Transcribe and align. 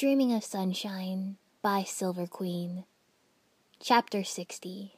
Dreaming 0.00 0.32
of 0.32 0.42
Sunshine 0.42 1.36
by 1.60 1.82
Silver 1.82 2.26
Queen. 2.26 2.84
Chapter 3.80 4.24
60 4.24 4.94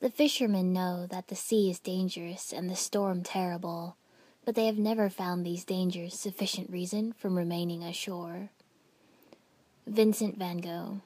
The 0.00 0.10
fishermen 0.10 0.74
know 0.74 1.06
that 1.06 1.28
the 1.28 1.34
sea 1.34 1.70
is 1.70 1.78
dangerous 1.78 2.52
and 2.52 2.68
the 2.68 2.76
storm 2.76 3.22
terrible, 3.22 3.96
but 4.44 4.54
they 4.54 4.66
have 4.66 4.76
never 4.76 5.08
found 5.08 5.42
these 5.42 5.64
dangers 5.64 6.12
sufficient 6.12 6.68
reason 6.68 7.14
from 7.14 7.38
remaining 7.38 7.82
ashore. 7.82 8.50
Vincent 9.86 10.36
van 10.36 10.58
Gogh. 10.58 11.00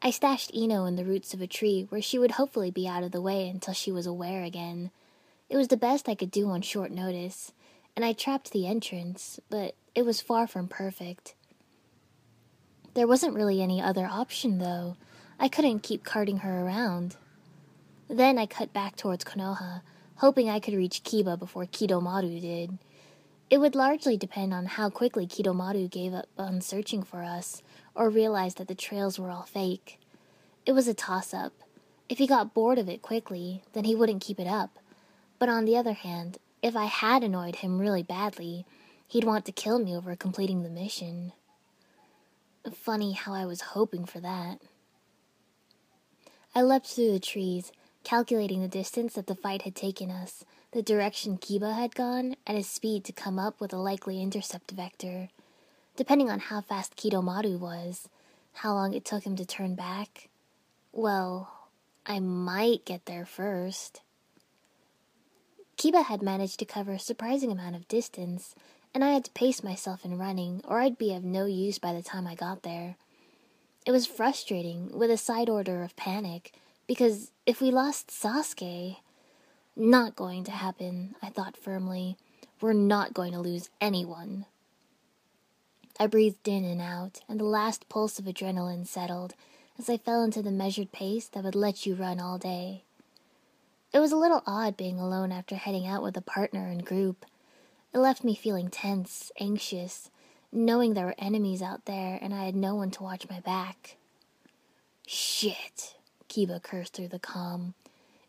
I 0.00 0.10
stashed 0.10 0.54
Ino 0.54 0.86
in 0.86 0.96
the 0.96 1.04
roots 1.04 1.34
of 1.34 1.42
a 1.42 1.46
tree 1.46 1.86
where 1.90 2.00
she 2.00 2.18
would 2.18 2.30
hopefully 2.30 2.70
be 2.70 2.88
out 2.88 3.02
of 3.02 3.12
the 3.12 3.20
way 3.20 3.50
until 3.50 3.74
she 3.74 3.92
was 3.92 4.06
aware 4.06 4.42
again. 4.44 4.92
It 5.50 5.58
was 5.58 5.68
the 5.68 5.76
best 5.76 6.08
I 6.08 6.14
could 6.14 6.30
do 6.30 6.48
on 6.48 6.62
short 6.62 6.90
notice, 6.90 7.52
and 7.96 8.04
I 8.04 8.12
trapped 8.12 8.50
the 8.50 8.66
entrance, 8.66 9.38
but 9.50 9.74
it 9.94 10.04
was 10.04 10.20
far 10.20 10.46
from 10.46 10.68
perfect. 10.68 11.34
There 12.94 13.06
wasn't 13.06 13.34
really 13.34 13.60
any 13.62 13.80
other 13.80 14.06
option, 14.06 14.58
though. 14.58 14.96
I 15.38 15.48
couldn't 15.48 15.82
keep 15.82 16.04
carting 16.04 16.38
her 16.38 16.64
around. 16.64 17.16
Then 18.08 18.38
I 18.38 18.46
cut 18.46 18.72
back 18.72 18.96
towards 18.96 19.24
Konoha, 19.24 19.82
hoping 20.16 20.48
I 20.48 20.60
could 20.60 20.74
reach 20.74 21.02
Kiba 21.02 21.38
before 21.38 21.66
Kidomaru 21.66 22.40
did. 22.40 22.78
It 23.50 23.58
would 23.58 23.74
largely 23.74 24.16
depend 24.16 24.54
on 24.54 24.66
how 24.66 24.90
quickly 24.90 25.26
Kidomaru 25.26 25.90
gave 25.90 26.14
up 26.14 26.28
on 26.38 26.60
searching 26.60 27.02
for 27.02 27.22
us, 27.22 27.62
or 27.94 28.10
realized 28.10 28.58
that 28.58 28.68
the 28.68 28.74
trails 28.74 29.18
were 29.18 29.30
all 29.30 29.42
fake. 29.42 29.98
It 30.66 30.72
was 30.72 30.88
a 30.88 30.94
toss 30.94 31.34
up. 31.34 31.52
If 32.08 32.18
he 32.18 32.26
got 32.26 32.54
bored 32.54 32.78
of 32.78 32.88
it 32.88 33.02
quickly, 33.02 33.62
then 33.72 33.84
he 33.84 33.94
wouldn't 33.94 34.22
keep 34.22 34.40
it 34.40 34.46
up. 34.46 34.78
But 35.38 35.48
on 35.48 35.64
the 35.64 35.76
other 35.76 35.92
hand, 35.92 36.38
if 36.64 36.74
I 36.74 36.86
had 36.86 37.22
annoyed 37.22 37.56
him 37.56 37.78
really 37.78 38.02
badly, 38.02 38.64
he'd 39.06 39.24
want 39.24 39.44
to 39.44 39.52
kill 39.52 39.78
me 39.78 39.94
over 39.94 40.16
completing 40.16 40.62
the 40.62 40.70
mission. 40.70 41.34
Funny 42.72 43.12
how 43.12 43.34
I 43.34 43.44
was 43.44 43.60
hoping 43.76 44.06
for 44.06 44.18
that. 44.20 44.62
I 46.54 46.62
leapt 46.62 46.86
through 46.86 47.12
the 47.12 47.20
trees, 47.20 47.70
calculating 48.02 48.62
the 48.62 48.68
distance 48.68 49.12
that 49.12 49.26
the 49.26 49.34
fight 49.34 49.62
had 49.62 49.74
taken 49.74 50.10
us, 50.10 50.42
the 50.72 50.80
direction 50.80 51.36
Kiba 51.36 51.74
had 51.74 51.94
gone, 51.94 52.34
and 52.46 52.56
his 52.56 52.70
speed 52.70 53.04
to 53.04 53.12
come 53.12 53.38
up 53.38 53.60
with 53.60 53.74
a 53.74 53.76
likely 53.76 54.22
intercept 54.22 54.70
vector. 54.70 55.28
Depending 55.96 56.30
on 56.30 56.38
how 56.38 56.62
fast 56.62 56.96
Kidomaru 56.96 57.58
was, 57.58 58.08
how 58.54 58.72
long 58.72 58.94
it 58.94 59.04
took 59.04 59.24
him 59.24 59.36
to 59.36 59.44
turn 59.44 59.74
back, 59.74 60.30
well, 60.92 61.68
I 62.06 62.20
might 62.20 62.86
get 62.86 63.04
there 63.04 63.26
first. 63.26 64.00
Kiba 65.76 66.04
had 66.04 66.22
managed 66.22 66.58
to 66.60 66.64
cover 66.64 66.92
a 66.92 66.98
surprising 66.98 67.50
amount 67.50 67.76
of 67.76 67.88
distance, 67.88 68.54
and 68.94 69.04
I 69.04 69.12
had 69.12 69.24
to 69.24 69.30
pace 69.32 69.62
myself 69.62 70.04
in 70.04 70.18
running, 70.18 70.62
or 70.66 70.80
I'd 70.80 70.98
be 70.98 71.12
of 71.14 71.24
no 71.24 71.46
use 71.46 71.78
by 71.78 71.92
the 71.92 72.02
time 72.02 72.26
I 72.26 72.34
got 72.34 72.62
there. 72.62 72.96
It 73.84 73.92
was 73.92 74.06
frustrating, 74.06 74.96
with 74.96 75.10
a 75.10 75.16
side 75.16 75.48
order 75.48 75.82
of 75.82 75.96
panic, 75.96 76.52
because 76.86 77.30
if 77.46 77.60
we 77.60 77.70
lost 77.70 78.08
Sasuke. 78.08 78.96
Not 79.76 80.14
going 80.14 80.44
to 80.44 80.52
happen, 80.52 81.16
I 81.20 81.30
thought 81.30 81.56
firmly. 81.56 82.16
We're 82.60 82.72
not 82.72 83.12
going 83.12 83.32
to 83.32 83.40
lose 83.40 83.70
anyone. 83.80 84.46
I 85.98 86.06
breathed 86.06 86.46
in 86.46 86.64
and 86.64 86.80
out, 86.80 87.20
and 87.28 87.40
the 87.40 87.44
last 87.44 87.88
pulse 87.88 88.18
of 88.18 88.24
adrenaline 88.26 88.86
settled 88.86 89.34
as 89.78 89.90
I 89.90 89.96
fell 89.96 90.22
into 90.22 90.42
the 90.42 90.52
measured 90.52 90.92
pace 90.92 91.26
that 91.28 91.42
would 91.42 91.56
let 91.56 91.84
you 91.86 91.94
run 91.96 92.20
all 92.20 92.38
day. 92.38 92.84
It 93.94 94.00
was 94.00 94.10
a 94.10 94.16
little 94.16 94.42
odd 94.44 94.76
being 94.76 94.98
alone 94.98 95.30
after 95.30 95.54
heading 95.54 95.86
out 95.86 96.02
with 96.02 96.16
a 96.16 96.20
partner 96.20 96.66
and 96.66 96.84
group. 96.84 97.24
It 97.92 97.98
left 97.98 98.24
me 98.24 98.34
feeling 98.34 98.68
tense, 98.68 99.30
anxious, 99.38 100.10
knowing 100.50 100.94
there 100.94 101.06
were 101.06 101.14
enemies 101.16 101.62
out 101.62 101.84
there 101.84 102.18
and 102.20 102.34
I 102.34 102.44
had 102.44 102.56
no 102.56 102.74
one 102.74 102.90
to 102.90 103.04
watch 103.04 103.30
my 103.30 103.38
back. 103.38 103.96
Shit, 105.06 105.94
Kiba 106.28 106.60
cursed 106.60 106.94
through 106.94 107.08
the 107.08 107.20
calm. 107.20 107.74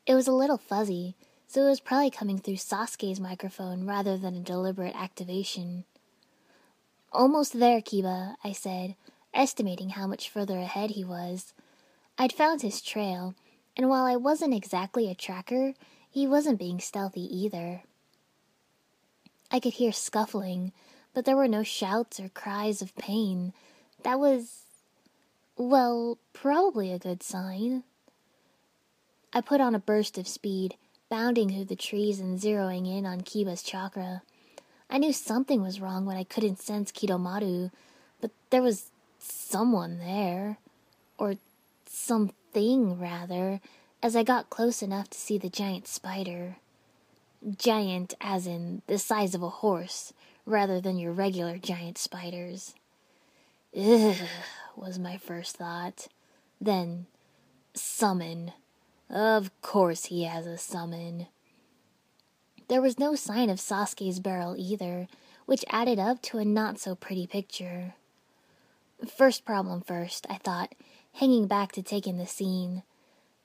It 0.06 0.14
was 0.14 0.28
a 0.28 0.34
little 0.34 0.60
fuzzy, 0.60 1.16
so 1.48 1.66
it 1.66 1.70
was 1.70 1.80
probably 1.80 2.12
coming 2.12 2.38
through 2.38 2.58
Sasuke's 2.58 3.20
microphone 3.20 3.88
rather 3.88 4.20
than 4.20 4.36
a 4.36 4.42
deliberate 4.42 4.96
activation. 4.96 5.86
Almost 7.12 7.60
there, 7.60 7.82
Kiba, 7.82 8.36
I 8.44 8.52
said, 8.52 8.96
estimating 9.34 9.90
how 9.92 10.06
much 10.06 10.30
further 10.30 10.60
ahead 10.60 10.92
he 10.92 11.04
was. 11.04 11.54
I'd 12.20 12.34
found 12.34 12.62
his 12.62 12.84
trail, 12.84 13.34
and 13.78 13.90
while 13.90 14.06
I 14.06 14.16
wasn't 14.16 14.54
exactly 14.54 15.10
a 15.10 15.16
tracker, 15.16 15.74
he 16.10 16.28
wasn't 16.28 16.60
being 16.60 16.80
stealthy 16.80 17.24
either. 17.36 17.84
I 19.52 19.60
could 19.60 19.74
hear 19.74 19.92
scuffling, 19.92 20.72
but 21.14 21.26
there 21.26 21.36
were 21.36 21.48
no 21.48 21.64
shouts 21.64 22.20
or 22.20 22.30
cries 22.30 22.82
of 22.82 22.96
pain. 22.96 23.54
That 24.04 24.20
was. 24.20 24.64
well, 25.58 26.18
probably 26.34 26.92
a 26.92 27.00
good 27.00 27.22
sign. 27.22 27.84
I 29.34 29.42
put 29.42 29.60
on 29.60 29.76
a 29.76 29.80
burst 29.80 30.18
of 30.18 30.28
speed, 30.28 30.76
bounding 31.10 31.50
through 31.50 31.66
the 31.66 31.76
trees 31.76 32.20
and 32.20 32.40
zeroing 32.40 32.88
in 32.88 33.06
on 33.06 33.22
Kiba's 33.22 33.62
chakra. 33.62 34.22
I 34.90 34.98
knew 34.98 35.12
something 35.12 35.62
was 35.62 35.82
wrong 35.82 36.06
when 36.06 36.16
I 36.16 36.24
couldn't 36.24 36.62
sense 36.62 36.92
Kidomaru, 36.92 37.72
but 38.22 38.32
there 38.50 38.62
was 38.62 38.92
someone 39.20 40.00
there. 40.00 40.58
Or 41.18 41.36
something, 41.86 42.36
rather, 42.56 43.60
as 44.02 44.16
I 44.16 44.24
got 44.24 44.50
close 44.50 44.82
enough 44.82 45.10
to 45.10 45.18
see 45.18 45.38
the 45.38 45.50
giant 45.50 45.88
spider. 45.88 46.58
Giant 47.58 48.14
as 48.22 48.48
in 48.48 48.82
the 48.88 48.98
size 48.98 49.36
of 49.36 49.44
a 49.44 49.50
horse, 49.50 50.14
rather 50.46 50.80
than 50.80 50.98
your 50.98 51.12
regular 51.12 51.58
giant 51.58 51.98
spiders. 51.98 52.74
Ugh, 53.78 54.16
was 54.76 54.98
my 54.98 55.18
first 55.18 55.58
thought. 55.58 56.08
Then, 56.62 57.08
summon. 57.74 58.54
Of 59.10 59.52
course 59.62 60.06
he 60.06 60.24
has 60.24 60.48
a 60.48 60.58
summon. 60.58 61.28
There 62.68 62.82
was 62.82 62.98
no 62.98 63.16
sign 63.16 63.50
of 63.50 63.60
Sasuke's 63.60 64.20
barrel 64.20 64.56
either, 64.58 65.08
which 65.46 65.66
added 65.70 66.00
up 66.00 66.22
to 66.24 66.38
a 66.38 66.46
not 66.46 66.80
so 66.80 66.96
pretty 66.96 67.28
picture. 67.28 67.96
First 69.06 69.46
problem 69.46 69.82
first, 69.82 70.26
I 70.30 70.36
thought, 70.36 70.74
hanging 71.16 71.48
back 71.48 71.72
to 71.72 71.82
take 71.82 72.06
in 72.06 72.18
the 72.18 72.28
scene. 72.28 72.84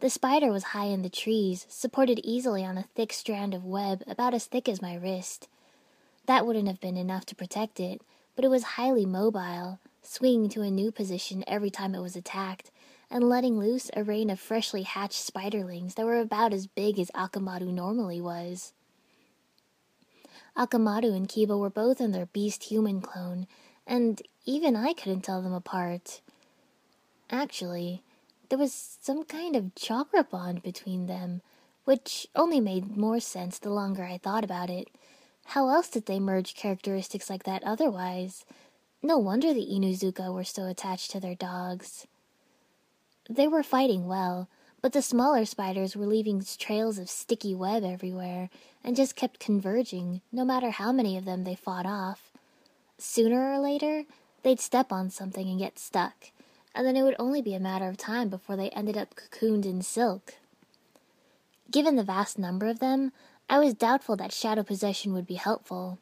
The 0.01 0.11
spider 0.11 0.51
was 0.51 0.65
high 0.65 0.87
in 0.87 1.03
the 1.03 1.09
trees, 1.09 1.67
supported 1.69 2.21
easily 2.25 2.65
on 2.65 2.77
a 2.77 2.89
thick 2.97 3.13
strand 3.13 3.55
of 3.55 3.65
web 3.65 4.03
about 4.09 4.35
as 4.35 4.47
thick 4.47 4.69
as 4.69 4.83
my 4.83 4.97
wrist. 4.97 5.49
That 6.27 6.47
wouldn't 6.47 6.67
have 6.67 6.81
been 6.81 6.97
enough 6.97 7.27
to 7.27 7.37
protect 7.37 7.79
it, 7.79 8.03
but 8.35 8.45
it 8.45 8.49
was 8.49 8.75
highly 8.75 9.07
mobile, 9.07 9.79
swinging 10.03 10.49
to 10.51 10.63
a 10.63 10.71
new 10.71 10.91
position 10.91 11.45
every 11.47 11.71
time 11.71 11.95
it 11.95 12.01
was 12.01 12.17
attacked, 12.17 12.73
and 13.09 13.29
letting 13.29 13.59
loose 13.59 13.89
a 13.95 14.03
rain 14.03 14.31
of 14.31 14.41
freshly 14.41 14.83
hatched 14.83 15.33
spiderlings 15.33 15.95
that 15.95 16.07
were 16.07 16.19
about 16.19 16.53
as 16.53 16.67
big 16.67 16.99
as 16.99 17.11
Akamaru 17.13 17.73
normally 17.73 18.21
was. 18.21 18.73
Akamaru 20.57 21.15
and 21.15 21.29
Kiba 21.29 21.57
were 21.57 21.71
both 21.71 22.01
in 22.01 22.11
their 22.11 22.27
beast 22.27 22.65
human 22.65 23.01
clone, 23.01 23.47
and 23.87 24.21
even 24.45 24.75
I 24.75 24.93
couldn't 24.93 25.23
tell 25.23 25.41
them 25.41 25.53
apart. 25.53 26.21
Actually, 27.31 28.03
there 28.49 28.59
was 28.59 28.99
some 29.01 29.25
kind 29.25 29.55
of 29.55 29.75
chakra 29.77 30.25
bond 30.25 30.63
between 30.63 31.07
them, 31.07 31.43
which 31.85 32.27
only 32.35 32.61
made 32.61 32.97
more 32.97 33.21
sense 33.21 33.59
the 33.59 33.71
longer 33.71 34.03
I 34.05 34.19
thought 34.19 34.43
about 34.43 34.69
it. 34.69 34.89
How 35.47 35.69
else 35.69 35.89
did 35.89 36.07
they 36.07 36.19
merge 36.19 36.55
characteristics 36.55 37.31
like 37.31 37.45
that 37.45 37.63
otherwise? 37.63 38.45
No 39.03 39.17
wonder 39.17 39.55
the 39.55 39.67
Inuzuka 39.67 40.33
were 40.33 40.45
so 40.45 40.67
attached 40.67 41.11
to 41.13 41.21
their 41.21 41.37
dogs. 41.37 42.07
They 43.29 43.47
were 43.47 43.63
fighting 43.63 44.07
well, 44.07 44.49
but 44.83 44.93
the 44.93 45.03
smaller 45.03 45.45
spiders 45.45 45.97
were 45.97 46.07
leaving 46.07 46.45
trails 46.59 46.99
of 46.99 47.09
sticky 47.09 47.55
web 47.55 47.85
everywhere 47.85 48.51
and 48.83 48.97
just 48.97 49.15
kept 49.15 49.39
converging, 49.39 50.21
no 50.33 50.45
matter 50.45 50.71
how 50.71 50.91
many 50.91 51.17
of 51.17 51.25
them 51.25 51.45
they 51.45 51.55
fought 51.55 51.87
off. 51.87 52.33
Sooner 52.99 53.53
or 53.53 53.59
later, 53.59 54.05
they'd 54.43 54.61
step 54.61 54.91
on 54.91 55.11
something 55.11 55.49
and 55.49 55.59
get 55.59 55.79
stuck, 55.79 56.31
and 56.75 56.87
then 56.87 56.97
it 56.97 57.03
would 57.03 57.17
only 57.19 57.43
be 57.43 57.55
a 57.55 57.61
matter 57.61 57.89
of 57.89 57.97
time 57.97 58.29
before 58.29 58.57
they 58.57 58.71
ended 58.71 58.97
up 58.97 59.15
cocooned 59.15 59.65
in 59.65 59.83
silk. 59.83 60.35
Given 61.71 61.97
the 61.97 62.03
vast 62.03 62.39
number 62.39 62.67
of 62.67 62.81
them, 62.81 63.13
I 63.49 63.59
was 63.59 63.75
doubtful 63.75 64.17
that 64.17 64.33
shadow 64.33 64.63
possession 64.63 65.13
would 65.13 65.27
be 65.27 65.35
helpful. 65.35 65.99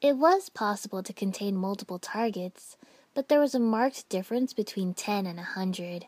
It 0.00 0.16
was 0.16 0.48
possible 0.48 1.02
to 1.02 1.12
contain 1.12 1.56
multiple 1.56 1.98
targets, 1.98 2.76
but 3.14 3.28
there 3.28 3.40
was 3.40 3.54
a 3.54 3.60
marked 3.60 4.08
difference 4.08 4.52
between 4.52 4.94
ten 4.94 5.26
and 5.26 5.38
a 5.38 5.42
hundred 5.42 6.06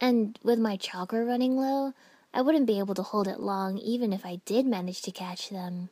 and 0.00 0.38
with 0.42 0.58
my 0.58 0.76
chakra 0.76 1.24
running 1.24 1.56
low, 1.56 1.92
I 2.32 2.42
wouldn't 2.42 2.66
be 2.66 2.78
able 2.78 2.94
to 2.94 3.02
hold 3.02 3.26
it 3.26 3.40
long 3.40 3.78
even 3.78 4.12
if 4.12 4.24
I 4.24 4.40
did 4.44 4.66
manage 4.66 5.02
to 5.02 5.10
catch 5.10 5.48
them. 5.50 5.90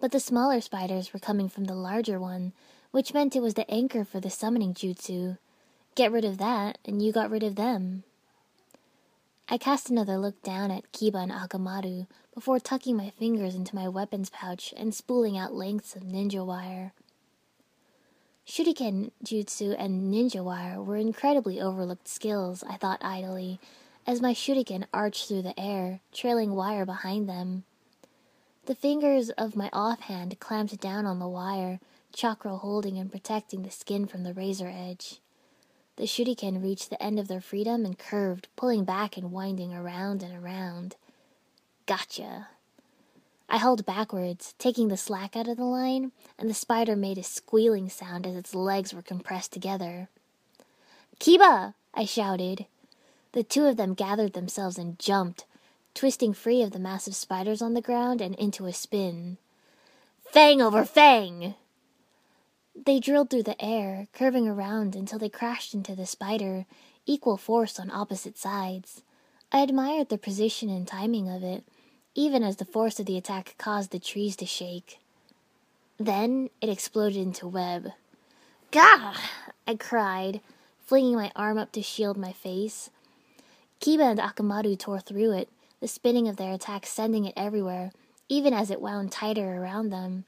But 0.00 0.12
the 0.12 0.20
smaller 0.20 0.60
spiders 0.60 1.12
were 1.12 1.20
coming 1.20 1.48
from 1.48 1.64
the 1.64 1.74
larger 1.74 2.20
one, 2.20 2.52
which 2.94 3.12
meant 3.12 3.34
it 3.34 3.42
was 3.42 3.54
the 3.54 3.68
anchor 3.68 4.04
for 4.04 4.20
the 4.20 4.30
summoning 4.30 4.72
jutsu. 4.72 5.36
Get 5.96 6.12
rid 6.12 6.24
of 6.24 6.38
that, 6.38 6.78
and 6.84 7.02
you 7.02 7.10
got 7.10 7.28
rid 7.28 7.42
of 7.42 7.56
them. 7.56 8.04
I 9.48 9.58
cast 9.58 9.90
another 9.90 10.16
look 10.16 10.40
down 10.44 10.70
at 10.70 10.92
Kiba 10.92 11.20
and 11.20 11.32
Akamaru 11.32 12.06
before 12.32 12.60
tucking 12.60 12.96
my 12.96 13.10
fingers 13.10 13.56
into 13.56 13.74
my 13.74 13.88
weapons 13.88 14.30
pouch 14.30 14.72
and 14.76 14.94
spooling 14.94 15.36
out 15.36 15.52
lengths 15.52 15.96
of 15.96 16.04
ninja 16.04 16.46
wire. 16.46 16.92
Shuriken 18.46 19.10
jutsu 19.24 19.74
and 19.76 20.14
ninja 20.14 20.44
wire 20.44 20.80
were 20.80 20.94
incredibly 20.94 21.60
overlooked 21.60 22.06
skills, 22.06 22.62
I 22.62 22.76
thought 22.76 23.04
idly, 23.04 23.58
as 24.06 24.22
my 24.22 24.34
shuriken 24.34 24.84
arched 24.94 25.26
through 25.26 25.42
the 25.42 25.58
air, 25.58 25.98
trailing 26.12 26.54
wire 26.54 26.86
behind 26.86 27.28
them. 27.28 27.64
The 28.66 28.76
fingers 28.76 29.30
of 29.30 29.56
my 29.56 29.68
offhand 29.72 30.38
clamped 30.38 30.80
down 30.80 31.06
on 31.06 31.18
the 31.18 31.26
wire, 31.26 31.80
chakra 32.14 32.56
holding 32.56 32.96
and 32.96 33.10
protecting 33.10 33.62
the 33.62 33.70
skin 33.70 34.06
from 34.06 34.22
the 34.22 34.32
razor 34.32 34.68
edge. 34.68 35.20
The 35.96 36.04
shuriken 36.04 36.62
reached 36.62 36.90
the 36.90 37.02
end 37.02 37.18
of 37.18 37.28
their 37.28 37.40
freedom 37.40 37.84
and 37.84 37.98
curved, 37.98 38.48
pulling 38.56 38.84
back 38.84 39.16
and 39.16 39.30
winding 39.30 39.74
around 39.74 40.22
and 40.22 40.34
around. 40.34 40.96
Gotcha. 41.86 42.48
I 43.48 43.58
held 43.58 43.86
backwards, 43.86 44.54
taking 44.58 44.88
the 44.88 44.96
slack 44.96 45.36
out 45.36 45.48
of 45.48 45.56
the 45.56 45.64
line, 45.64 46.12
and 46.38 46.48
the 46.48 46.54
spider 46.54 46.96
made 46.96 47.18
a 47.18 47.22
squealing 47.22 47.88
sound 47.88 48.26
as 48.26 48.34
its 48.34 48.54
legs 48.54 48.94
were 48.94 49.02
compressed 49.02 49.52
together. 49.52 50.08
Kiba! 51.20 51.74
I 51.92 52.04
shouted. 52.04 52.66
The 53.32 53.44
two 53.44 53.66
of 53.66 53.76
them 53.76 53.94
gathered 53.94 54.32
themselves 54.32 54.78
and 54.78 54.98
jumped, 54.98 55.44
twisting 55.94 56.32
free 56.32 56.62
of 56.62 56.72
the 56.72 56.78
massive 56.78 57.14
spiders 57.14 57.62
on 57.62 57.74
the 57.74 57.80
ground 57.80 58.20
and 58.20 58.34
into 58.36 58.66
a 58.66 58.72
spin. 58.72 59.38
Fang 60.24 60.60
over 60.60 60.84
fang! 60.84 61.54
They 62.74 62.98
drilled 62.98 63.30
through 63.30 63.44
the 63.44 63.62
air, 63.64 64.08
curving 64.12 64.48
around 64.48 64.96
until 64.96 65.18
they 65.18 65.28
crashed 65.28 65.74
into 65.74 65.94
the 65.94 66.06
spider, 66.06 66.66
equal 67.06 67.36
force 67.36 67.78
on 67.78 67.90
opposite 67.90 68.36
sides. 68.36 69.02
I 69.52 69.60
admired 69.60 70.08
the 70.08 70.18
position 70.18 70.68
and 70.68 70.86
timing 70.86 71.28
of 71.28 71.44
it, 71.44 71.64
even 72.14 72.42
as 72.42 72.56
the 72.56 72.64
force 72.64 72.98
of 72.98 73.06
the 73.06 73.16
attack 73.16 73.54
caused 73.58 73.90
the 73.90 73.98
trees 73.98 74.36
to 74.36 74.46
shake. 74.46 74.98
Then 75.98 76.50
it 76.60 76.68
exploded 76.68 77.18
into 77.18 77.46
web. 77.46 77.92
Gah! 78.72 79.14
I 79.66 79.76
cried, 79.76 80.40
flinging 80.84 81.14
my 81.14 81.30
arm 81.36 81.58
up 81.58 81.70
to 81.72 81.82
shield 81.82 82.16
my 82.16 82.32
face. 82.32 82.90
Kiba 83.80 84.10
and 84.10 84.18
Akamaru 84.18 84.76
tore 84.78 85.00
through 85.00 85.32
it, 85.32 85.48
the 85.80 85.86
spinning 85.86 86.26
of 86.26 86.36
their 86.36 86.52
attack 86.52 86.86
sending 86.86 87.24
it 87.24 87.34
everywhere, 87.36 87.92
even 88.28 88.52
as 88.52 88.70
it 88.70 88.80
wound 88.80 89.12
tighter 89.12 89.54
around 89.54 89.90
them. 89.90 90.24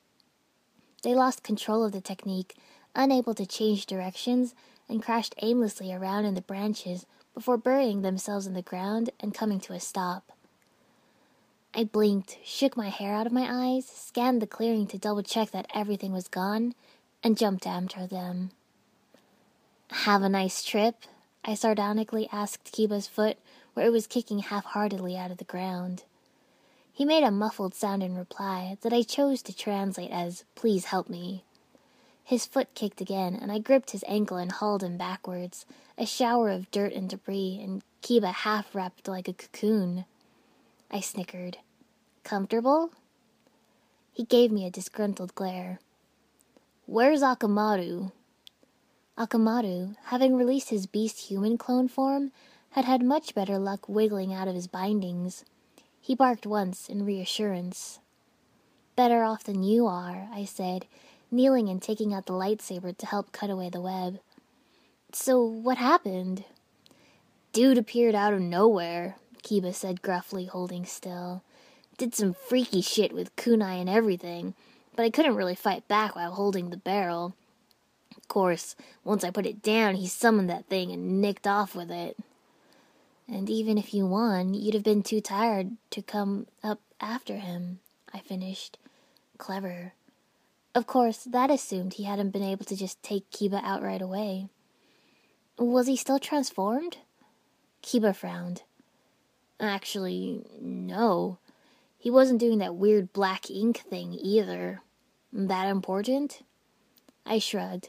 They 1.02 1.14
lost 1.14 1.42
control 1.42 1.84
of 1.84 1.92
the 1.92 2.00
technique, 2.00 2.56
unable 2.94 3.34
to 3.34 3.46
change 3.46 3.86
directions, 3.86 4.54
and 4.88 5.02
crashed 5.02 5.34
aimlessly 5.42 5.92
around 5.92 6.24
in 6.24 6.34
the 6.34 6.40
branches 6.40 7.06
before 7.34 7.58
burying 7.58 8.02
themselves 8.02 8.46
in 8.46 8.54
the 8.54 8.62
ground 8.62 9.10
and 9.20 9.34
coming 9.34 9.60
to 9.60 9.72
a 9.72 9.80
stop. 9.80 10.32
I 11.74 11.84
blinked, 11.84 12.38
shook 12.42 12.76
my 12.76 12.88
hair 12.88 13.14
out 13.14 13.26
of 13.26 13.32
my 13.32 13.46
eyes, 13.48 13.86
scanned 13.86 14.40
the 14.40 14.46
clearing 14.46 14.86
to 14.86 14.98
double 14.98 15.22
check 15.22 15.50
that 15.50 15.66
everything 15.74 16.12
was 16.12 16.28
gone, 16.28 16.74
and 17.22 17.36
jumped 17.36 17.66
after 17.66 18.06
them. 18.06 18.50
Have 19.90 20.22
a 20.22 20.28
nice 20.28 20.64
trip? 20.64 20.96
I 21.44 21.54
sardonically 21.54 22.28
asked 22.32 22.72
Kiba's 22.72 23.06
foot, 23.06 23.36
where 23.74 23.84
it 23.84 23.92
was 23.92 24.06
kicking 24.06 24.38
half 24.38 24.64
heartedly 24.64 25.16
out 25.18 25.30
of 25.30 25.36
the 25.36 25.44
ground. 25.44 26.04
He 26.96 27.04
made 27.04 27.24
a 27.24 27.30
muffled 27.30 27.74
sound 27.74 28.02
in 28.02 28.16
reply 28.16 28.78
that 28.80 28.90
I 28.90 29.02
chose 29.02 29.42
to 29.42 29.54
translate 29.54 30.10
as, 30.10 30.44
Please 30.54 30.86
help 30.86 31.10
me. 31.10 31.44
His 32.24 32.46
foot 32.46 32.74
kicked 32.74 33.02
again, 33.02 33.34
and 33.36 33.52
I 33.52 33.58
gripped 33.58 33.90
his 33.90 34.02
ankle 34.08 34.38
and 34.38 34.50
hauled 34.50 34.82
him 34.82 34.96
backwards, 34.96 35.66
a 35.98 36.06
shower 36.06 36.48
of 36.48 36.70
dirt 36.70 36.94
and 36.94 37.06
debris, 37.06 37.60
and 37.62 37.82
Kiba 38.00 38.32
half 38.32 38.74
wrapped 38.74 39.08
like 39.08 39.28
a 39.28 39.34
cocoon. 39.34 40.06
I 40.90 41.00
snickered. 41.00 41.58
Comfortable? 42.24 42.92
He 44.14 44.24
gave 44.24 44.50
me 44.50 44.64
a 44.66 44.70
disgruntled 44.70 45.34
glare. 45.34 45.80
Where's 46.86 47.20
Akamaru? 47.20 48.10
Akamaru, 49.18 49.96
having 50.04 50.34
released 50.34 50.70
his 50.70 50.86
beast 50.86 51.28
human 51.28 51.58
clone 51.58 51.88
form, 51.88 52.32
had 52.70 52.86
had 52.86 53.02
much 53.02 53.34
better 53.34 53.58
luck 53.58 53.86
wiggling 53.86 54.32
out 54.32 54.48
of 54.48 54.54
his 54.54 54.66
bindings. 54.66 55.44
He 56.06 56.14
barked 56.14 56.46
once 56.46 56.88
in 56.88 57.04
reassurance. 57.04 57.98
Better 58.94 59.24
off 59.24 59.42
than 59.42 59.64
you 59.64 59.88
are, 59.88 60.28
I 60.32 60.44
said, 60.44 60.86
kneeling 61.32 61.68
and 61.68 61.82
taking 61.82 62.14
out 62.14 62.26
the 62.26 62.32
lightsaber 62.32 62.96
to 62.96 63.06
help 63.06 63.32
cut 63.32 63.50
away 63.50 63.70
the 63.70 63.80
web. 63.80 64.20
So, 65.10 65.42
what 65.42 65.78
happened? 65.78 66.44
Dude 67.52 67.76
appeared 67.76 68.14
out 68.14 68.32
of 68.32 68.40
nowhere, 68.40 69.16
Kiba 69.42 69.74
said 69.74 70.00
gruffly, 70.00 70.44
holding 70.44 70.84
still. 70.84 71.42
Did 71.98 72.14
some 72.14 72.34
freaky 72.34 72.82
shit 72.82 73.12
with 73.12 73.34
kunai 73.34 73.80
and 73.80 73.90
everything, 73.90 74.54
but 74.94 75.02
I 75.02 75.10
couldn't 75.10 75.34
really 75.34 75.56
fight 75.56 75.88
back 75.88 76.14
while 76.14 76.34
holding 76.34 76.70
the 76.70 76.76
barrel. 76.76 77.34
Of 78.16 78.28
course, 78.28 78.76
once 79.02 79.24
I 79.24 79.30
put 79.32 79.44
it 79.44 79.60
down, 79.60 79.96
he 79.96 80.06
summoned 80.06 80.50
that 80.50 80.66
thing 80.66 80.92
and 80.92 81.20
nicked 81.20 81.48
off 81.48 81.74
with 81.74 81.90
it. 81.90 82.16
And 83.28 83.50
even 83.50 83.76
if 83.76 83.92
you 83.92 84.06
won, 84.06 84.54
you'd 84.54 84.74
have 84.74 84.84
been 84.84 85.02
too 85.02 85.20
tired 85.20 85.72
to 85.90 86.02
come 86.02 86.46
up 86.62 86.80
after 87.00 87.36
him, 87.36 87.80
I 88.12 88.20
finished. 88.20 88.78
Clever. 89.38 89.92
Of 90.74 90.86
course, 90.86 91.24
that 91.24 91.50
assumed 91.50 91.94
he 91.94 92.04
hadn't 92.04 92.30
been 92.30 92.42
able 92.42 92.64
to 92.66 92.76
just 92.76 93.02
take 93.02 93.30
Kiba 93.30 93.62
out 93.64 93.82
right 93.82 94.00
away. 94.00 94.48
Was 95.58 95.86
he 95.86 95.96
still 95.96 96.18
transformed? 96.18 96.98
Kiba 97.82 98.14
frowned. 98.14 98.62
Actually, 99.58 100.44
no. 100.60 101.38
He 101.98 102.10
wasn't 102.10 102.40
doing 102.40 102.58
that 102.58 102.76
weird 102.76 103.12
black 103.12 103.50
ink 103.50 103.78
thing 103.78 104.12
either. 104.12 104.82
That 105.32 105.68
important? 105.68 106.42
I 107.24 107.38
shrugged. 107.38 107.88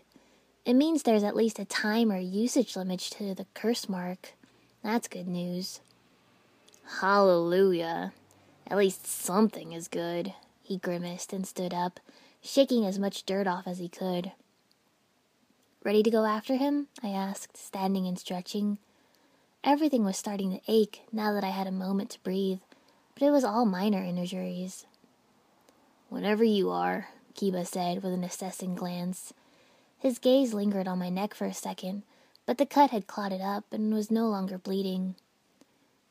It 0.66 0.74
means 0.74 1.04
there's 1.04 1.24
at 1.24 1.36
least 1.36 1.60
a 1.60 1.66
time 1.66 2.12
or 2.12 2.18
usage 2.18 2.76
limit 2.76 3.00
to 3.00 3.36
the 3.36 3.46
curse 3.54 3.88
mark. 3.88 4.34
That's 4.88 5.10
good 5.10 5.28
news. 5.28 5.82
Hallelujah. 7.02 8.14
At 8.68 8.78
least 8.78 9.06
something 9.06 9.74
is 9.74 9.90
good. 9.90 10.34
He 10.64 10.78
grimaced 10.78 11.34
and 11.34 11.46
stood 11.46 11.74
up, 11.74 12.00
shaking 12.42 12.86
as 12.86 12.98
much 12.98 13.26
dirt 13.26 13.48
off 13.48 13.68
as 13.68 13.80
he 13.80 13.90
could. 13.90 14.32
Ready 15.84 16.04
to 16.04 16.10
go 16.10 16.24
after 16.24 16.56
him? 16.56 16.88
I 17.04 17.10
asked, 17.10 17.58
standing 17.58 18.08
and 18.08 18.18
stretching. 18.18 18.78
Everything 19.62 20.06
was 20.06 20.16
starting 20.16 20.52
to 20.52 20.72
ache 20.72 21.02
now 21.12 21.34
that 21.34 21.44
I 21.44 21.50
had 21.50 21.68
a 21.68 21.72
moment 21.72 22.12
to 22.12 22.24
breathe, 22.24 22.62
but 23.14 23.24
it 23.24 23.32
was 23.32 23.44
all 23.44 23.66
minor 23.66 24.02
injuries. 24.02 24.86
Whenever 26.08 26.46
you 26.46 26.72
are, 26.72 27.10
Kiba 27.36 27.68
said 27.68 28.04
with 28.04 28.14
an 28.14 28.24
assessing 28.24 28.74
glance. 28.74 29.34
His 30.00 30.18
gaze 30.18 30.54
lingered 30.54 30.88
on 30.88 30.98
my 30.98 31.10
neck 31.10 31.34
for 31.34 31.44
a 31.44 31.54
second, 31.54 32.04
but 32.48 32.58
the 32.58 32.66
cut 32.66 32.90
had 32.90 33.06
clotted 33.06 33.42
up 33.42 33.66
and 33.72 33.94
was 33.94 34.10
no 34.10 34.28
longer 34.28 34.58
bleeding. 34.58 35.16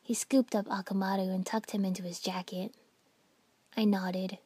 He 0.03 0.15
scooped 0.15 0.55
up 0.55 0.67
Akamaru 0.67 1.35
and 1.35 1.45
tucked 1.45 1.73
him 1.73 1.85
into 1.85 2.05
his 2.05 2.21
jacket. 2.21 2.73
I 3.77 3.85
nodded. 3.85 4.39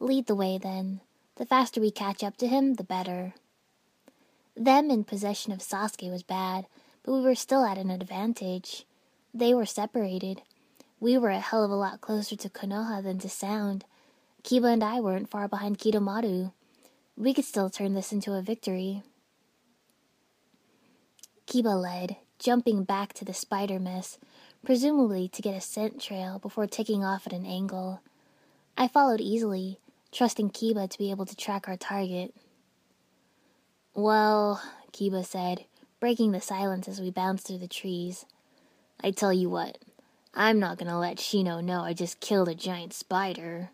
Lead 0.00 0.26
the 0.26 0.36
way, 0.36 0.56
then. 0.56 1.00
The 1.36 1.44
faster 1.44 1.80
we 1.80 1.90
catch 1.90 2.22
up 2.22 2.36
to 2.38 2.46
him, 2.46 2.74
the 2.74 2.84
better. 2.84 3.34
Them 4.56 4.90
in 4.90 5.04
possession 5.04 5.52
of 5.52 5.58
Sasuke 5.58 6.10
was 6.10 6.22
bad, 6.22 6.66
but 7.02 7.12
we 7.12 7.20
were 7.20 7.34
still 7.34 7.64
at 7.64 7.78
an 7.78 7.90
advantage. 7.90 8.86
They 9.34 9.52
were 9.52 9.66
separated. 9.66 10.42
We 11.00 11.18
were 11.18 11.30
a 11.30 11.40
hell 11.40 11.64
of 11.64 11.70
a 11.70 11.76
lot 11.76 12.00
closer 12.00 12.36
to 12.36 12.48
Konoha 12.48 13.02
than 13.02 13.18
to 13.18 13.28
Sound. 13.28 13.84
Kiba 14.44 14.72
and 14.72 14.84
I 14.84 15.00
weren't 15.00 15.30
far 15.30 15.48
behind 15.48 15.78
Kidomaru. 15.78 16.52
We 17.16 17.34
could 17.34 17.44
still 17.44 17.70
turn 17.70 17.94
this 17.94 18.12
into 18.12 18.34
a 18.34 18.42
victory. 18.42 19.02
Kiba 21.48 21.80
led, 21.80 22.16
jumping 22.38 22.84
back 22.84 23.14
to 23.14 23.24
the 23.24 23.32
spider 23.32 23.78
mess, 23.78 24.18
presumably 24.66 25.28
to 25.28 25.40
get 25.40 25.56
a 25.56 25.62
scent 25.62 25.98
trail 25.98 26.38
before 26.38 26.66
taking 26.66 27.02
off 27.02 27.26
at 27.26 27.32
an 27.32 27.46
angle. 27.46 28.02
I 28.76 28.86
followed 28.86 29.22
easily, 29.22 29.78
trusting 30.12 30.50
Kiba 30.50 30.90
to 30.90 30.98
be 30.98 31.10
able 31.10 31.24
to 31.24 31.34
track 31.34 31.66
our 31.66 31.78
target. 31.78 32.34
Well, 33.94 34.62
Kiba 34.92 35.24
said, 35.24 35.64
breaking 36.00 36.32
the 36.32 36.42
silence 36.42 36.86
as 36.86 37.00
we 37.00 37.10
bounced 37.10 37.46
through 37.46 37.58
the 37.58 37.66
trees. 37.66 38.26
I 39.02 39.10
tell 39.10 39.32
you 39.32 39.48
what, 39.48 39.78
I'm 40.34 40.58
not 40.58 40.76
gonna 40.76 41.00
let 41.00 41.16
Shino 41.16 41.64
know 41.64 41.80
I 41.80 41.94
just 41.94 42.20
killed 42.20 42.50
a 42.50 42.54
giant 42.54 42.92
spider. 42.92 43.70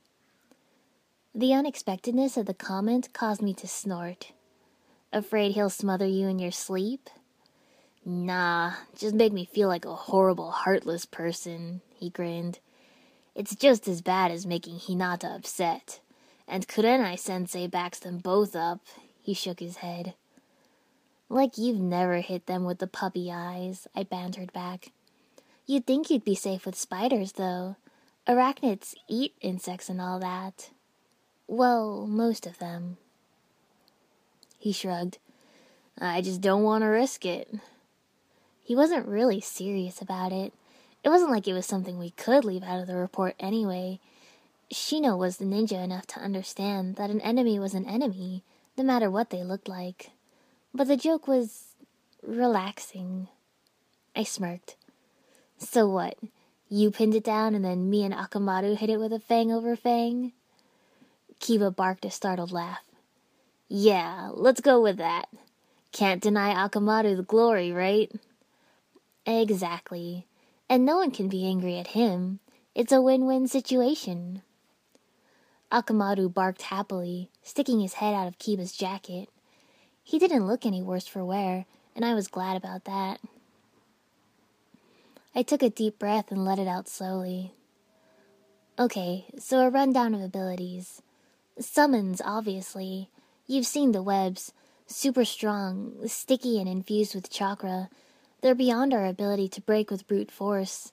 The 1.34 1.52
unexpectedness 1.52 2.36
of 2.36 2.46
the 2.46 2.54
comment 2.54 3.12
caused 3.12 3.42
me 3.42 3.52
to 3.54 3.66
snort. 3.66 4.30
Afraid 5.12 5.52
he'll 5.52 5.70
smother 5.70 6.06
you 6.06 6.28
in 6.28 6.38
your 6.38 6.52
sleep? 6.52 7.10
Nah, 8.04 8.75
just 8.94 9.14
make 9.14 9.32
me 9.32 9.46
feel 9.46 9.68
like 9.68 9.87
a 9.87 9.94
horrible, 9.94 10.50
heartless 10.50 11.06
person, 11.06 11.80
he 11.94 12.11
grinned. 12.11 12.58
It's 13.34 13.54
just 13.56 13.88
as 13.88 14.02
bad 14.02 14.30
as 14.30 14.46
making 14.46 14.78
Hinata 14.78 15.34
upset. 15.34 16.00
And 16.46 16.68
Kurenai 16.68 17.18
sensei 17.18 17.66
backs 17.66 17.99
them 17.99 18.18
both 18.18 18.54
up, 18.54 18.80
he 19.23 19.32
shook 19.32 19.61
his 19.61 19.76
head. 19.76 20.14
Like 21.30 21.56
you've 21.56 21.80
never 21.80 22.20
hit 22.20 22.46
them 22.46 22.64
with 22.64 22.78
the 22.78 22.87
puppy 22.87 23.32
eyes, 23.32 23.88
I 23.96 24.02
bantered 24.02 24.52
back. 24.52 24.92
You'd 25.66 25.87
think 25.87 26.11
you'd 26.11 26.25
be 26.25 26.34
safe 26.34 26.66
with 26.66 26.76
spiders, 26.76 27.32
though. 27.32 27.76
Arachnids 28.28 28.94
eat 29.08 29.34
insects 29.40 29.88
and 29.88 30.00
all 30.00 30.18
that. 30.18 30.70
Well, 31.49 32.06
most 32.06 32.46
of 32.46 32.58
them. 32.58 32.99
He 34.58 34.73
shrugged. 34.73 35.16
I 35.99 36.20
just 36.20 36.42
don't 36.42 36.62
want 36.62 36.82
to 36.82 36.88
risk 36.88 37.25
it. 37.25 37.49
He 38.64 38.75
wasn't 38.75 39.06
really 39.06 39.40
serious 39.40 40.00
about 40.00 40.33
it. 40.33 40.54
It 41.04 41.11
wasn't 41.11 41.30
like 41.30 41.47
it 41.47 41.52
was 41.52 41.66
something 41.66 41.99
we 41.99 42.11
could 42.11 42.47
leave 42.47 42.62
out 42.62 42.80
of 42.80 42.87
the 42.87 42.97
report 42.97 43.37
anyway. 43.38 44.00
Shino 44.73 45.18
was 45.18 45.37
the 45.37 45.44
ninja 45.44 45.85
enough 45.85 46.06
to 46.09 46.21
understand 46.21 46.97
that 46.97 47.11
an 47.11 47.21
enemy 47.21 47.59
was 47.59 47.75
an 47.75 47.85
enemy, 47.87 48.42
no 48.78 48.83
matter 48.83 49.11
what 49.11 49.28
they 49.28 49.44
looked 49.44 49.68
like. 49.68 50.12
But 50.73 50.88
the 50.88 50.97
joke 50.97 51.28
was 51.28 51.75
relaxing. 52.23 53.28
I 54.16 54.25
smirked. 54.25 54.76
So 55.59 55.87
what? 55.87 56.16
You 56.71 56.90
pinned 56.90 57.14
it 57.14 57.23
down 57.23 57.54
and 57.54 57.62
then 57.62 57.90
me 57.90 58.02
and 58.02 58.14
Akamaru 58.14 58.78
hit 58.78 58.88
it 58.88 58.99
with 58.99 59.12
a 59.12 59.21
fang 59.21 59.52
over 59.52 59.76
fang? 59.76 60.33
Kiba 61.38 61.76
barked 61.76 62.06
a 62.06 62.11
startled 62.11 62.50
laugh. 62.50 62.83
Yeah, 63.68 64.30
let's 64.33 64.62
go 64.62 64.80
with 64.80 64.97
that. 64.97 65.28
Can't 65.92 66.23
deny 66.23 66.54
Akamaru 66.54 67.14
the 67.16 67.23
glory, 67.23 67.71
right? 67.71 68.11
Exactly. 69.26 70.26
And 70.68 70.84
no 70.84 70.96
one 70.96 71.10
can 71.10 71.28
be 71.28 71.46
angry 71.46 71.78
at 71.78 71.88
him. 71.88 72.40
It's 72.74 72.92
a 72.92 73.00
win-win 73.00 73.48
situation. 73.48 74.42
Akamaru 75.70 76.32
barked 76.32 76.62
happily, 76.62 77.30
sticking 77.42 77.80
his 77.80 77.94
head 77.94 78.14
out 78.14 78.28
of 78.28 78.38
Kiba's 78.38 78.72
jacket. 78.72 79.28
He 80.02 80.18
didn't 80.18 80.46
look 80.46 80.66
any 80.66 80.82
worse 80.82 81.06
for 81.06 81.24
wear, 81.24 81.66
and 81.96 82.04
I 82.04 82.14
was 82.14 82.28
glad 82.28 82.56
about 82.56 82.84
that. 82.84 83.20
I 85.34 85.42
took 85.42 85.62
a 85.62 85.70
deep 85.70 85.98
breath 85.98 86.30
and 86.30 86.44
let 86.44 86.58
it 86.58 86.68
out 86.68 86.88
slowly. 86.88 87.52
Okay, 88.78 89.26
so 89.38 89.60
a 89.60 89.70
rundown 89.70 90.14
of 90.14 90.20
abilities. 90.20 91.00
Summons, 91.58 92.20
obviously. 92.24 93.08
You've 93.46 93.66
seen 93.66 93.92
the 93.92 94.02
webs. 94.02 94.52
Super 94.86 95.24
strong, 95.24 96.06
sticky, 96.06 96.60
and 96.60 96.68
infused 96.68 97.14
with 97.14 97.30
chakra. 97.30 97.88
They're 98.44 98.54
beyond 98.54 98.92
our 98.92 99.06
ability 99.06 99.48
to 99.48 99.62
break 99.62 99.90
with 99.90 100.06
brute 100.06 100.30
force. 100.30 100.92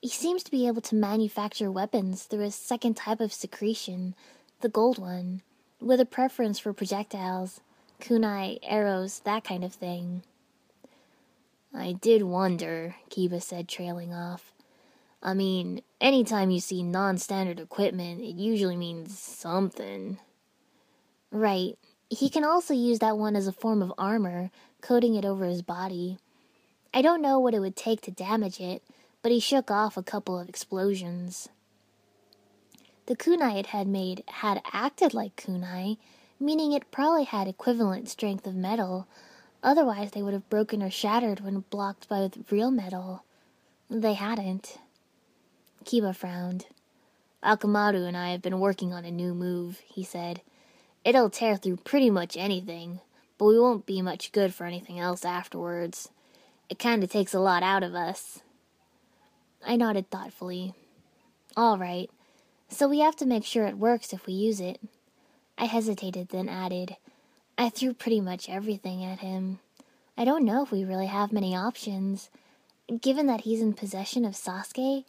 He 0.00 0.08
seems 0.08 0.44
to 0.44 0.52
be 0.52 0.68
able 0.68 0.82
to 0.82 0.94
manufacture 0.94 1.68
weapons 1.68 2.22
through 2.22 2.44
a 2.44 2.52
second 2.52 2.96
type 2.96 3.18
of 3.18 3.32
secretion, 3.32 4.14
the 4.60 4.68
gold 4.68 4.98
one, 4.98 5.42
with 5.80 5.98
a 5.98 6.06
preference 6.06 6.60
for 6.60 6.72
projectiles, 6.72 7.60
kunai, 8.00 8.60
arrows, 8.62 9.18
that 9.24 9.42
kind 9.42 9.64
of 9.64 9.74
thing. 9.74 10.22
I 11.74 11.90
did 11.90 12.22
wonder, 12.22 12.94
Kiba 13.10 13.42
said, 13.42 13.66
trailing 13.66 14.14
off. 14.14 14.54
I 15.20 15.34
mean, 15.34 15.82
anytime 16.00 16.52
you 16.52 16.60
see 16.60 16.84
non 16.84 17.18
standard 17.18 17.58
equipment, 17.58 18.20
it 18.20 18.36
usually 18.36 18.76
means 18.76 19.18
something. 19.18 20.20
Right. 21.32 21.76
He 22.08 22.30
can 22.30 22.44
also 22.44 22.74
use 22.74 23.00
that 23.00 23.18
one 23.18 23.34
as 23.34 23.48
a 23.48 23.52
form 23.52 23.82
of 23.82 23.92
armor, 23.98 24.52
coating 24.80 25.16
it 25.16 25.24
over 25.24 25.46
his 25.46 25.62
body. 25.62 26.18
I 26.94 27.00
don't 27.00 27.22
know 27.22 27.38
what 27.38 27.54
it 27.54 27.60
would 27.60 27.76
take 27.76 28.02
to 28.02 28.10
damage 28.10 28.60
it, 28.60 28.82
but 29.22 29.32
he 29.32 29.40
shook 29.40 29.70
off 29.70 29.96
a 29.96 30.02
couple 30.02 30.38
of 30.38 30.48
explosions. 30.48 31.48
The 33.06 33.16
kunai 33.16 33.58
it 33.58 33.66
had 33.66 33.88
made 33.88 34.24
had 34.28 34.60
acted 34.72 35.14
like 35.14 35.36
kunai, 35.36 35.96
meaning 36.38 36.72
it 36.72 36.90
probably 36.90 37.24
had 37.24 37.48
equivalent 37.48 38.08
strength 38.08 38.46
of 38.46 38.54
metal, 38.54 39.06
otherwise 39.62 40.10
they 40.10 40.22
would 40.22 40.34
have 40.34 40.50
broken 40.50 40.82
or 40.82 40.90
shattered 40.90 41.40
when 41.40 41.64
blocked 41.70 42.08
by 42.08 42.30
real 42.50 42.70
metal. 42.70 43.24
They 43.88 44.14
hadn't. 44.14 44.78
Kiba 45.84 46.14
frowned. 46.14 46.66
Akamaru 47.42 48.06
and 48.06 48.16
I 48.16 48.30
have 48.30 48.42
been 48.42 48.60
working 48.60 48.92
on 48.92 49.04
a 49.04 49.10
new 49.10 49.34
move, 49.34 49.80
he 49.86 50.04
said. 50.04 50.42
It'll 51.04 51.30
tear 51.30 51.56
through 51.56 51.78
pretty 51.78 52.10
much 52.10 52.36
anything, 52.36 53.00
but 53.38 53.46
we 53.46 53.58
won't 53.58 53.86
be 53.86 54.00
much 54.02 54.30
good 54.30 54.54
for 54.54 54.64
anything 54.64 55.00
else 55.00 55.24
afterwards. 55.24 56.10
It 56.72 56.78
kinda 56.78 57.06
takes 57.06 57.34
a 57.34 57.38
lot 57.38 57.62
out 57.62 57.82
of 57.82 57.94
us. 57.94 58.40
I 59.62 59.76
nodded 59.76 60.08
thoughtfully. 60.08 60.72
All 61.54 61.76
right. 61.76 62.10
So 62.70 62.88
we 62.88 63.00
have 63.00 63.14
to 63.16 63.26
make 63.26 63.44
sure 63.44 63.66
it 63.66 63.76
works 63.76 64.14
if 64.14 64.24
we 64.24 64.32
use 64.32 64.58
it. 64.58 64.80
I 65.58 65.66
hesitated, 65.66 66.30
then 66.30 66.48
added, 66.48 66.96
I 67.58 67.68
threw 67.68 67.92
pretty 67.92 68.22
much 68.22 68.48
everything 68.48 69.04
at 69.04 69.18
him. 69.18 69.58
I 70.16 70.24
don't 70.24 70.46
know 70.46 70.62
if 70.62 70.72
we 70.72 70.82
really 70.82 71.08
have 71.08 71.30
many 71.30 71.54
options. 71.54 72.30
Given 73.02 73.26
that 73.26 73.42
he's 73.42 73.60
in 73.60 73.74
possession 73.74 74.24
of 74.24 74.32
Sasuke, 74.32 75.04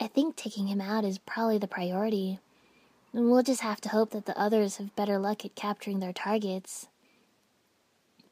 I 0.00 0.06
think 0.06 0.34
taking 0.34 0.68
him 0.68 0.80
out 0.80 1.04
is 1.04 1.18
probably 1.18 1.58
the 1.58 1.68
priority. 1.68 2.38
And 3.12 3.30
we'll 3.30 3.42
just 3.42 3.60
have 3.60 3.82
to 3.82 3.90
hope 3.90 4.12
that 4.12 4.24
the 4.24 4.40
others 4.40 4.78
have 4.78 4.96
better 4.96 5.18
luck 5.18 5.44
at 5.44 5.56
capturing 5.56 6.00
their 6.00 6.14
targets. 6.14 6.88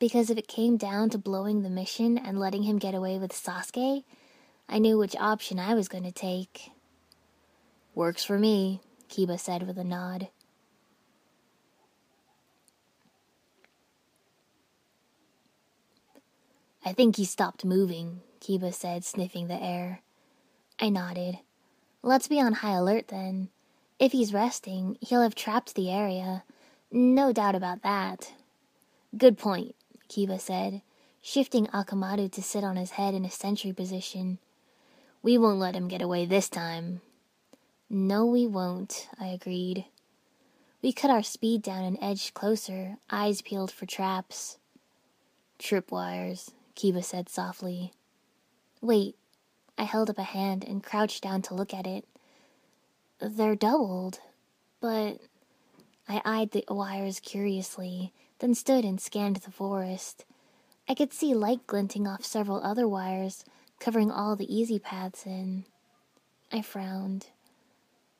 Because 0.00 0.30
if 0.30 0.38
it 0.38 0.48
came 0.48 0.78
down 0.78 1.10
to 1.10 1.18
blowing 1.18 1.62
the 1.62 1.70
mission 1.70 2.18
and 2.18 2.40
letting 2.40 2.64
him 2.64 2.78
get 2.78 2.94
away 2.94 3.18
with 3.18 3.32
Sasuke, 3.32 4.02
I 4.68 4.78
knew 4.78 4.98
which 4.98 5.14
option 5.14 5.58
I 5.58 5.74
was 5.74 5.88
going 5.88 6.04
to 6.04 6.10
take. 6.10 6.72
Works 7.94 8.24
for 8.24 8.38
me, 8.38 8.80
Kiba 9.10 9.38
said 9.38 9.66
with 9.66 9.76
a 9.76 9.84
nod. 9.84 10.28
I 16.82 16.94
think 16.94 17.16
he 17.16 17.26
stopped 17.26 17.62
moving, 17.62 18.22
Kiba 18.40 18.72
said, 18.72 19.04
sniffing 19.04 19.48
the 19.48 19.62
air. 19.62 20.00
I 20.78 20.88
nodded. 20.88 21.40
Let's 22.02 22.26
be 22.26 22.40
on 22.40 22.54
high 22.54 22.72
alert 22.72 23.08
then. 23.08 23.50
If 23.98 24.12
he's 24.12 24.32
resting, 24.32 24.96
he'll 25.02 25.20
have 25.20 25.34
trapped 25.34 25.74
the 25.74 25.90
area. 25.90 26.42
No 26.90 27.34
doubt 27.34 27.54
about 27.54 27.82
that. 27.82 28.32
Good 29.14 29.36
point, 29.36 29.74
Kiba 30.10 30.40
said, 30.40 30.82
shifting 31.22 31.66
Akamaru 31.68 32.30
to 32.32 32.42
sit 32.42 32.64
on 32.64 32.76
his 32.76 32.92
head 32.92 33.14
in 33.14 33.24
a 33.24 33.30
sentry 33.30 33.72
position. 33.72 34.38
We 35.22 35.38
won't 35.38 35.60
let 35.60 35.76
him 35.76 35.86
get 35.86 36.02
away 36.02 36.26
this 36.26 36.48
time. 36.48 37.00
No, 37.88 38.26
we 38.26 38.46
won't, 38.46 39.08
I 39.20 39.28
agreed. 39.28 39.86
We 40.82 40.92
cut 40.92 41.10
our 41.10 41.22
speed 41.22 41.62
down 41.62 41.84
and 41.84 41.98
edged 42.00 42.34
closer, 42.34 42.96
eyes 43.08 43.40
peeled 43.40 43.70
for 43.70 43.86
traps. 43.86 44.58
Tripwires, 45.58 46.50
Kiba 46.74 47.04
said 47.04 47.28
softly. 47.28 47.92
Wait. 48.80 49.16
I 49.78 49.84
held 49.84 50.10
up 50.10 50.18
a 50.18 50.24
hand 50.24 50.62
and 50.64 50.84
crouched 50.84 51.22
down 51.22 51.40
to 51.42 51.54
look 51.54 51.72
at 51.72 51.86
it. 51.86 52.04
They're 53.18 53.56
doubled, 53.56 54.20
but. 54.80 55.20
I 56.08 56.20
eyed 56.24 56.50
the 56.50 56.64
wires 56.68 57.20
curiously, 57.20 58.12
then 58.40 58.54
stood 58.54 58.84
and 58.84 59.00
scanned 59.00 59.36
the 59.36 59.50
forest. 59.50 60.24
I 60.88 60.94
could 60.94 61.12
see 61.12 61.34
light 61.34 61.66
glinting 61.66 62.06
off 62.06 62.24
several 62.24 62.62
other 62.62 62.88
wires, 62.88 63.44
covering 63.78 64.10
all 64.10 64.34
the 64.34 64.52
easy 64.54 64.78
paths 64.78 65.24
in. 65.24 65.64
I 66.52 66.62
frowned. 66.62 67.28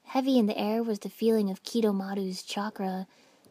Heavy 0.05 0.39
in 0.39 0.47
the 0.47 0.59
air 0.59 0.83
was 0.83 1.01
the 1.01 1.09
feeling 1.09 1.51
of 1.51 1.63
Kidomaru's 1.63 2.43
chakra. 2.43 3.07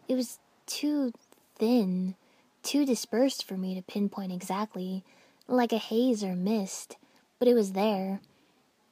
It 0.07 0.15
was 0.15 0.39
too 0.65 1.11
thin, 1.55 2.15
too 2.63 2.85
dispersed 2.85 3.45
for 3.45 3.57
me 3.57 3.75
to 3.75 3.81
pinpoint 3.81 4.31
exactly, 4.31 5.03
like 5.47 5.73
a 5.73 5.77
haze 5.77 6.23
or 6.23 6.35
mist, 6.35 6.97
but 7.39 7.47
it 7.47 7.53
was 7.55 7.73
there. 7.73 8.21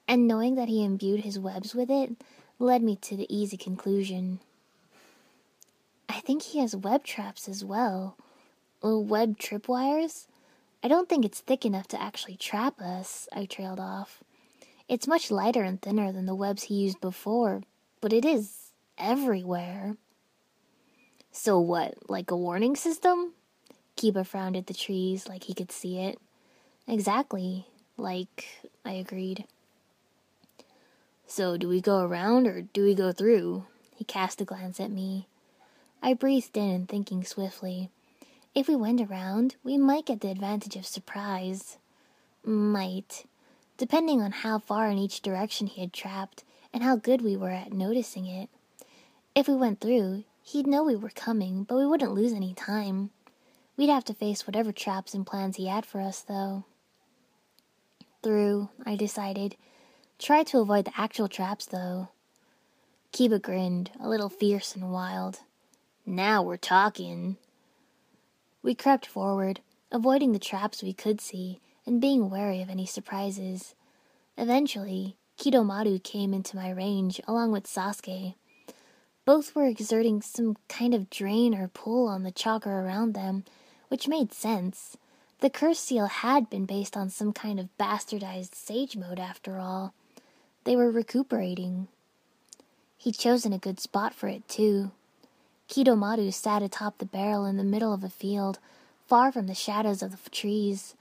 And 0.07 0.27
knowing 0.27 0.55
that 0.55 0.69
he 0.69 0.83
imbued 0.83 1.21
his 1.21 1.39
webs 1.39 1.75
with 1.75 1.89
it 1.89 2.11
led 2.59 2.81
me 2.81 2.95
to 2.97 3.15
the 3.15 3.33
easy 3.33 3.57
conclusion. 3.57 4.39
I 6.09 6.19
think 6.21 6.41
he 6.43 6.59
has 6.59 6.75
web 6.75 7.03
traps 7.03 7.47
as 7.47 7.63
well. 7.63 8.17
Little 8.81 9.03
Web 9.03 9.37
tripwires? 9.37 10.27
I 10.83 10.87
don't 10.87 11.09
think 11.09 11.25
it's 11.25 11.39
thick 11.39 11.65
enough 11.65 11.87
to 11.89 12.01
actually 12.01 12.37
trap 12.37 12.79
us, 12.79 13.27
I 13.33 13.45
trailed 13.45 13.79
off. 13.79 14.23
It's 14.87 15.07
much 15.07 15.31
lighter 15.31 15.63
and 15.63 15.81
thinner 15.81 16.11
than 16.11 16.27
the 16.27 16.35
webs 16.35 16.63
he 16.63 16.75
used 16.75 17.01
before, 17.01 17.63
but 17.99 18.13
it 18.13 18.23
is 18.23 18.71
everywhere. 18.97 19.97
So 21.31 21.59
what, 21.59 21.95
like 22.09 22.31
a 22.31 22.37
warning 22.37 22.75
system? 22.75 23.33
Kiba 23.97 24.25
frowned 24.25 24.55
at 24.55 24.67
the 24.67 24.73
trees 24.73 25.27
like 25.27 25.45
he 25.45 25.53
could 25.53 25.71
see 25.71 25.99
it. 25.99 26.19
Exactly, 26.87 27.67
like, 27.97 28.45
I 28.85 28.93
agreed. 28.93 29.45
So, 31.25 31.57
do 31.57 31.67
we 31.67 31.81
go 31.81 31.99
around 31.99 32.47
or 32.47 32.61
do 32.61 32.83
we 32.83 32.95
go 32.95 33.11
through? 33.11 33.65
He 33.95 34.05
cast 34.05 34.39
a 34.39 34.45
glance 34.45 34.79
at 34.79 34.91
me. 34.91 35.27
I 36.01 36.13
breathed 36.13 36.55
in, 36.57 36.69
and 36.69 36.89
thinking 36.89 37.23
swiftly. 37.23 37.89
If 38.55 38.67
we 38.67 38.75
went 38.75 39.01
around, 39.01 39.55
we 39.63 39.77
might 39.77 40.05
get 40.05 40.21
the 40.21 40.31
advantage 40.31 40.75
of 40.75 40.85
surprise. 40.85 41.77
Might. 42.43 43.25
Depending 43.77 44.21
on 44.21 44.31
how 44.31 44.59
far 44.59 44.87
in 44.89 44.97
each 44.97 45.21
direction 45.21 45.67
he 45.67 45.81
had 45.81 45.93
trapped, 45.93 46.43
and 46.73 46.83
how 46.83 46.95
good 46.95 47.21
we 47.21 47.35
were 47.35 47.49
at 47.49 47.73
noticing 47.73 48.25
it. 48.25 48.49
If 49.35 49.47
we 49.47 49.55
went 49.55 49.81
through, 49.81 50.23
he'd 50.43 50.67
know 50.67 50.83
we 50.83 50.95
were 50.95 51.09
coming, 51.09 51.63
but 51.63 51.75
we 51.77 51.85
wouldn't 51.85 52.13
lose 52.13 52.33
any 52.33 52.53
time. 52.53 53.11
We'd 53.75 53.89
have 53.89 54.05
to 54.05 54.13
face 54.13 54.47
whatever 54.47 54.71
traps 54.71 55.13
and 55.13 55.25
plans 55.25 55.57
he 55.57 55.67
had 55.67 55.85
for 55.85 56.01
us, 56.01 56.21
though. 56.21 56.65
Through, 58.23 58.69
I 58.85 58.95
decided. 58.95 59.55
Try 60.17 60.43
to 60.43 60.59
avoid 60.59 60.85
the 60.85 60.99
actual 60.99 61.27
traps, 61.27 61.67
though. 61.67 62.09
Kiba 63.13 63.41
grinned, 63.41 63.91
a 63.99 64.09
little 64.09 64.29
fierce 64.29 64.75
and 64.75 64.91
wild. 64.91 65.41
Now 66.09 66.41
we're 66.41 66.55
talking. 66.55 67.35
We 68.63 68.73
crept 68.73 69.05
forward, 69.05 69.59
avoiding 69.91 70.31
the 70.31 70.39
traps 70.39 70.81
we 70.81 70.93
could 70.93 71.19
see 71.19 71.59
and 71.85 71.99
being 71.99 72.29
wary 72.29 72.61
of 72.61 72.69
any 72.69 72.85
surprises. 72.85 73.75
Eventually, 74.37 75.17
Kidomaru 75.37 76.01
came 76.01 76.33
into 76.33 76.55
my 76.55 76.69
range 76.69 77.19
along 77.27 77.51
with 77.51 77.65
Sasuke. 77.65 78.35
Both 79.25 79.53
were 79.53 79.65
exerting 79.65 80.21
some 80.21 80.55
kind 80.69 80.93
of 80.93 81.09
drain 81.09 81.53
or 81.53 81.67
pull 81.67 82.07
on 82.07 82.23
the 82.23 82.31
chakra 82.31 82.85
around 82.85 83.13
them, 83.13 83.43
which 83.89 84.07
made 84.07 84.31
sense. 84.31 84.95
The 85.41 85.49
curse 85.49 85.79
seal 85.79 86.05
had 86.05 86.49
been 86.49 86.65
based 86.65 86.95
on 86.95 87.09
some 87.09 87.33
kind 87.33 87.59
of 87.59 87.67
bastardized 87.77 88.55
sage 88.55 88.95
mode 88.95 89.19
after 89.19 89.59
all. 89.59 89.93
They 90.63 90.77
were 90.77 90.89
recuperating. 90.89 91.89
He'd 92.97 93.17
chosen 93.17 93.51
a 93.51 93.57
good 93.57 93.81
spot 93.81 94.15
for 94.15 94.29
it, 94.29 94.47
too. 94.47 94.91
Kidomaru 95.69 96.33
sat 96.33 96.63
atop 96.63 96.97
the 96.97 97.05
barrel 97.05 97.45
in 97.45 97.57
the 97.57 97.63
middle 97.63 97.93
of 97.93 98.03
a 98.03 98.09
field, 98.09 98.59
far 99.05 99.31
from 99.31 99.47
the 99.47 99.53
shadows 99.53 100.01
of 100.01 100.11
the 100.23 100.29
trees. 100.29 100.95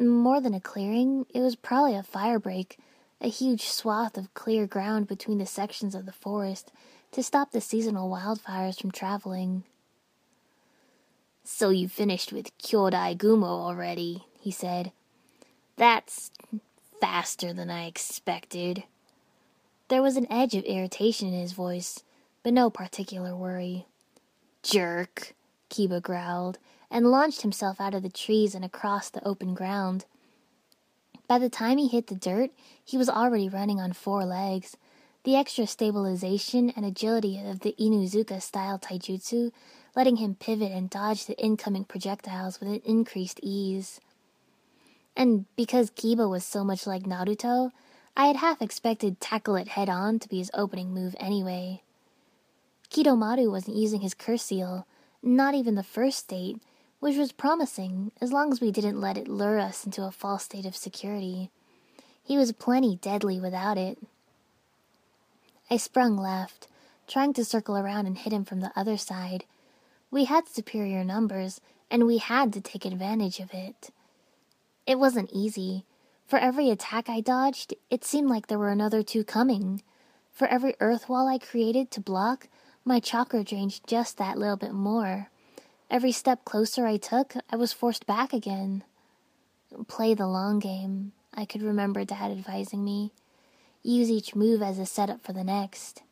More 0.00 0.40
than 0.40 0.54
a 0.54 0.60
clearing, 0.60 1.26
it 1.32 1.40
was 1.40 1.54
probably 1.54 1.94
a 1.94 2.02
firebreak, 2.02 2.76
a 3.20 3.28
huge 3.28 3.64
swath 3.64 4.18
of 4.18 4.34
clear 4.34 4.66
ground 4.66 5.06
between 5.06 5.38
the 5.38 5.46
sections 5.46 5.94
of 5.94 6.06
the 6.06 6.12
forest 6.12 6.72
to 7.12 7.22
stop 7.22 7.52
the 7.52 7.60
seasonal 7.60 8.10
wildfires 8.10 8.80
from 8.80 8.90
traveling. 8.90 9.62
So 11.44 11.70
you 11.70 11.88
finished 11.88 12.32
with 12.32 12.56
Kyodai 12.58 13.16
Gumo 13.16 13.44
already, 13.44 14.24
he 14.40 14.50
said. 14.50 14.92
That's 15.76 16.30
faster 17.00 17.52
than 17.52 17.70
I 17.70 17.86
expected. 17.86 18.84
There 19.88 20.02
was 20.02 20.16
an 20.16 20.30
edge 20.30 20.54
of 20.54 20.64
irritation 20.64 21.28
in 21.28 21.40
his 21.40 21.52
voice, 21.52 22.02
but 22.42 22.52
no 22.52 22.70
particular 22.70 23.36
worry. 23.36 23.86
Jerk, 24.62 25.34
Kiba 25.70 26.00
growled, 26.00 26.58
and 26.90 27.10
launched 27.10 27.42
himself 27.42 27.80
out 27.80 27.94
of 27.94 28.02
the 28.02 28.10
trees 28.10 28.54
and 28.54 28.64
across 28.64 29.10
the 29.10 29.26
open 29.26 29.54
ground. 29.54 30.04
By 31.26 31.38
the 31.38 31.48
time 31.48 31.78
he 31.78 31.88
hit 31.88 32.08
the 32.08 32.14
dirt, 32.14 32.50
he 32.84 32.98
was 32.98 33.08
already 33.08 33.48
running 33.48 33.80
on 33.80 33.92
four 33.92 34.24
legs. 34.24 34.76
The 35.24 35.36
extra 35.36 35.66
stabilization 35.66 36.70
and 36.76 36.84
agility 36.84 37.40
of 37.44 37.60
the 37.60 37.74
Inuzuka 37.78 38.42
style 38.42 38.78
taijutsu 38.78 39.52
letting 39.94 40.16
him 40.16 40.34
pivot 40.34 40.72
and 40.72 40.88
dodge 40.88 41.26
the 41.26 41.38
incoming 41.38 41.84
projectiles 41.84 42.60
with 42.60 42.68
an 42.68 42.80
increased 42.84 43.40
ease. 43.42 44.00
And 45.16 45.44
because 45.56 45.90
Kiba 45.90 46.28
was 46.28 46.44
so 46.44 46.64
much 46.64 46.86
like 46.86 47.02
Naruto, 47.02 47.72
I 48.16 48.26
had 48.26 48.36
half 48.36 48.62
expected 48.62 49.20
tackle 49.20 49.56
it 49.56 49.68
head 49.68 49.88
on 49.88 50.18
to 50.18 50.28
be 50.28 50.38
his 50.38 50.50
opening 50.54 50.94
move 50.94 51.14
anyway. 51.18 51.82
Kidomaru 52.92 53.50
wasn't 53.50 53.78
using 53.78 54.02
his 54.02 54.12
curse 54.12 54.42
seal, 54.42 54.86
not 55.22 55.54
even 55.54 55.76
the 55.76 55.82
first 55.82 56.18
state, 56.18 56.58
which 57.00 57.16
was 57.16 57.32
promising 57.32 58.12
as 58.20 58.32
long 58.32 58.52
as 58.52 58.60
we 58.60 58.70
didn't 58.70 59.00
let 59.00 59.16
it 59.16 59.28
lure 59.28 59.58
us 59.58 59.86
into 59.86 60.04
a 60.04 60.10
false 60.10 60.44
state 60.44 60.66
of 60.66 60.76
security. 60.76 61.50
He 62.22 62.36
was 62.36 62.52
plenty 62.52 62.96
deadly 62.96 63.40
without 63.40 63.78
it. 63.78 63.96
I 65.70 65.78
sprung 65.78 66.18
left, 66.18 66.68
trying 67.08 67.32
to 67.32 67.46
circle 67.46 67.78
around 67.78 68.06
and 68.06 68.18
hit 68.18 68.32
him 68.32 68.44
from 68.44 68.60
the 68.60 68.72
other 68.76 68.98
side. 68.98 69.44
We 70.10 70.26
had 70.26 70.46
superior 70.46 71.02
numbers, 71.02 71.62
and 71.90 72.06
we 72.06 72.18
had 72.18 72.52
to 72.52 72.60
take 72.60 72.84
advantage 72.84 73.40
of 73.40 73.54
it. 73.54 73.90
It 74.86 74.98
wasn't 74.98 75.32
easy. 75.32 75.86
For 76.26 76.38
every 76.38 76.68
attack 76.68 77.08
I 77.08 77.22
dodged, 77.22 77.74
it 77.88 78.04
seemed 78.04 78.28
like 78.28 78.48
there 78.48 78.58
were 78.58 78.68
another 78.68 79.02
two 79.02 79.24
coming. 79.24 79.82
For 80.30 80.46
every 80.46 80.74
earth 80.78 81.08
wall 81.08 81.26
I 81.26 81.38
created 81.38 81.90
to 81.92 82.00
block, 82.02 82.48
my 82.84 83.00
chakra 83.00 83.44
drained 83.44 83.80
just 83.86 84.18
that 84.18 84.38
little 84.38 84.56
bit 84.56 84.72
more. 84.72 85.28
Every 85.90 86.12
step 86.12 86.44
closer 86.44 86.86
I 86.86 86.96
took, 86.96 87.34
I 87.50 87.56
was 87.56 87.72
forced 87.72 88.06
back 88.06 88.32
again. 88.32 88.82
Play 89.88 90.14
the 90.14 90.26
long 90.26 90.58
game, 90.58 91.12
I 91.34 91.44
could 91.44 91.62
remember 91.62 92.04
Dad 92.04 92.30
advising 92.30 92.84
me. 92.84 93.12
Use 93.82 94.10
each 94.10 94.34
move 94.34 94.62
as 94.62 94.78
a 94.78 94.86
setup 94.86 95.24
for 95.24 95.32
the 95.32 95.44
next. 95.44 96.02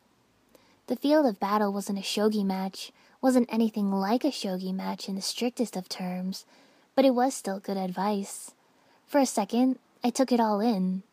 The 0.87 0.95
field 0.95 1.25
of 1.25 1.39
battle 1.39 1.71
wasn't 1.71 1.99
a 1.99 2.01
shogi 2.01 2.45
match, 2.45 2.91
wasn't 3.21 3.51
anything 3.53 3.91
like 3.91 4.23
a 4.23 4.31
shogi 4.31 4.73
match 4.73 5.07
in 5.07 5.15
the 5.15 5.21
strictest 5.21 5.75
of 5.75 5.87
terms, 5.87 6.45
but 6.95 7.05
it 7.05 7.15
was 7.15 7.33
still 7.33 7.59
good 7.59 7.77
advice. 7.77 8.51
For 9.07 9.19
a 9.19 9.25
second, 9.25 9.77
I 10.03 10.09
took 10.09 10.31
it 10.31 10.39
all 10.39 10.59
in. 10.59 11.03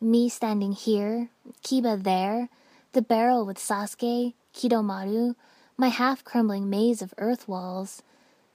Me 0.00 0.28
standing 0.28 0.72
here, 0.72 1.30
Kiba 1.62 2.02
there, 2.02 2.48
the 2.94 3.02
barrel 3.02 3.44
with 3.44 3.58
Sasuke, 3.58 4.34
Kidomaru, 4.54 5.34
my 5.76 5.88
half 5.88 6.22
crumbling 6.22 6.70
maze 6.70 7.02
of 7.02 7.12
earth 7.18 7.48
walls. 7.48 8.02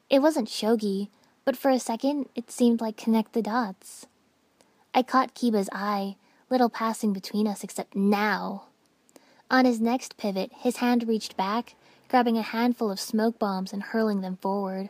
It 0.10 0.19
wasn't 0.19 0.47
shogi, 0.47 1.10
but 1.43 1.58
for 1.58 1.69
a 1.69 1.80
second 1.80 2.30
it 2.36 2.49
seemed 2.49 2.80
like 2.80 2.95
connect 2.95 3.34
the 3.34 3.41
dots. 3.41 4.08
I 4.93 5.04
caught 5.04 5.36
Kiba's 5.36 5.69
eye, 5.73 6.15
little 6.49 6.69
passing 6.69 7.12
between 7.12 7.47
us 7.47 7.63
except 7.63 7.95
now. 7.95 8.63
On 9.52 9.65
his 9.65 9.82
next 9.82 10.15
pivot, 10.17 10.52
his 10.56 10.78
hand 10.78 11.08
reached 11.08 11.36
back, 11.36 11.75
grabbing 12.08 12.38
a 12.38 12.41
handful 12.41 12.89
of 12.89 12.99
smoke 12.99 13.38
bombs 13.38 13.73
and 13.73 13.84
hurling 13.84 14.21
them 14.21 14.38
forward. 14.38 14.89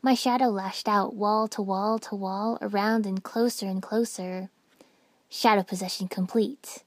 My 0.00 0.14
shadow 0.14 0.46
lashed 0.46 0.88
out 0.88 1.14
wall 1.14 1.48
to 1.48 1.60
wall 1.60 1.98
to 1.98 2.14
wall, 2.14 2.56
around 2.62 3.04
and 3.04 3.22
closer 3.22 3.66
and 3.66 3.82
closer. 3.82 4.48
Shadow 5.28 5.64
possession 5.64 6.06
complete. 6.06 6.84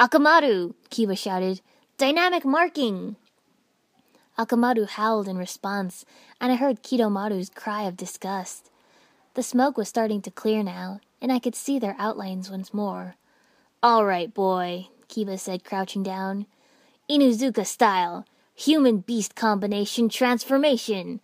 Akamaru! 0.00 0.72
Kiba 0.88 1.16
shouted. 1.16 1.60
Dynamic 1.98 2.46
marking! 2.46 3.16
Akamaru 4.38 4.88
howled 4.88 5.28
in 5.28 5.36
response, 5.36 6.06
and 6.40 6.50
I 6.50 6.54
heard 6.54 6.82
Kidomaru's 6.82 7.50
cry 7.50 7.82
of 7.82 7.98
disgust. 7.98 8.70
The 9.34 9.42
smoke 9.42 9.76
was 9.76 9.90
starting 9.90 10.22
to 10.22 10.30
clear 10.30 10.62
now, 10.62 11.00
and 11.20 11.30
I 11.30 11.38
could 11.38 11.54
see 11.54 11.78
their 11.78 11.96
outlines 11.98 12.50
once 12.50 12.72
more. 12.72 13.16
All 13.82 14.06
right, 14.06 14.32
boy, 14.32 14.88
Kiba 15.10 15.38
said, 15.38 15.64
crouching 15.64 16.02
down. 16.02 16.46
Inuzuka 17.10 17.66
style. 17.66 18.24
Human 18.54 19.00
beast 19.00 19.34
combination 19.34 20.08
transformation. 20.08 21.20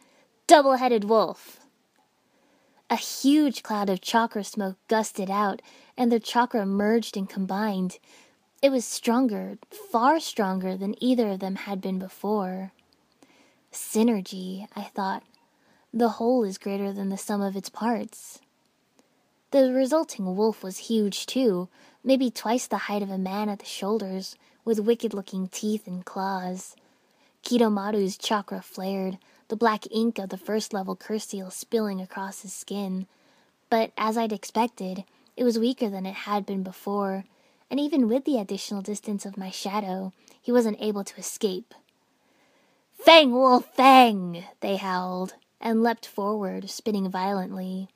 Double 0.46 0.74
headed 0.74 1.04
wolf. 1.04 1.60
A 2.90 2.96
huge 2.96 3.62
cloud 3.62 3.88
of 3.88 4.02
chakra 4.02 4.44
smoke 4.44 4.76
gusted 4.86 5.30
out, 5.30 5.62
and 5.96 6.12
the 6.12 6.20
chakra 6.20 6.66
merged 6.66 7.16
and 7.16 7.26
combined. 7.26 7.98
It 8.62 8.70
was 8.70 8.84
stronger, 8.84 9.58
far 9.92 10.18
stronger 10.18 10.76
than 10.76 11.02
either 11.02 11.28
of 11.28 11.40
them 11.40 11.56
had 11.56 11.80
been 11.80 11.98
before. 11.98 12.72
Synergy, 13.72 14.66
I 14.74 14.82
thought. 14.82 15.22
The 15.92 16.10
whole 16.10 16.42
is 16.42 16.58
greater 16.58 16.92
than 16.92 17.10
the 17.10 17.18
sum 17.18 17.42
of 17.42 17.56
its 17.56 17.68
parts. 17.68 18.40
The 19.50 19.72
resulting 19.72 20.34
wolf 20.34 20.62
was 20.62 20.88
huge, 20.88 21.26
too, 21.26 21.68
maybe 22.02 22.30
twice 22.30 22.66
the 22.66 22.76
height 22.76 23.02
of 23.02 23.10
a 23.10 23.18
man 23.18 23.48
at 23.48 23.58
the 23.60 23.66
shoulders, 23.66 24.36
with 24.64 24.80
wicked 24.80 25.14
looking 25.14 25.48
teeth 25.48 25.86
and 25.86 26.04
claws. 26.04 26.74
Kidomaru's 27.42 28.16
chakra 28.16 28.62
flared, 28.62 29.18
the 29.48 29.56
black 29.56 29.84
ink 29.90 30.18
of 30.18 30.30
the 30.30 30.36
first 30.36 30.72
level 30.72 30.96
curse 30.96 31.26
seal 31.26 31.50
spilling 31.50 32.00
across 32.00 32.42
his 32.42 32.52
skin. 32.52 33.06
But 33.70 33.92
as 33.96 34.16
I'd 34.16 34.32
expected, 34.32 35.04
it 35.36 35.44
was 35.44 35.58
weaker 35.58 35.88
than 35.88 36.06
it 36.06 36.14
had 36.14 36.44
been 36.44 36.62
before, 36.62 37.24
and 37.70 37.80
even 37.80 38.08
with 38.08 38.24
the 38.24 38.38
additional 38.38 38.82
distance 38.82 39.26
of 39.26 39.36
my 39.36 39.50
shadow, 39.50 40.12
he 40.40 40.52
wasn't 40.52 40.80
able 40.80 41.04
to 41.04 41.18
escape. 41.18 41.74
Fang 42.92 43.32
Wolf 43.32 43.66
Fang! 43.74 44.44
they 44.60 44.76
howled, 44.76 45.34
and 45.60 45.82
leapt 45.82 46.06
forward, 46.06 46.70
spinning 46.70 47.10
violently. 47.10 47.88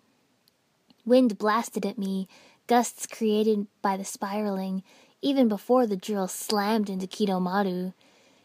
Wind 1.04 1.38
blasted 1.38 1.86
at 1.86 1.98
me, 1.98 2.28
gusts 2.66 3.06
created 3.06 3.66
by 3.82 3.96
the 3.96 4.04
spiraling, 4.04 4.82
even 5.22 5.48
before 5.48 5.86
the 5.86 5.96
drill 5.96 6.28
slammed 6.28 6.88
into 6.88 7.06
Kidomaru. 7.06 7.92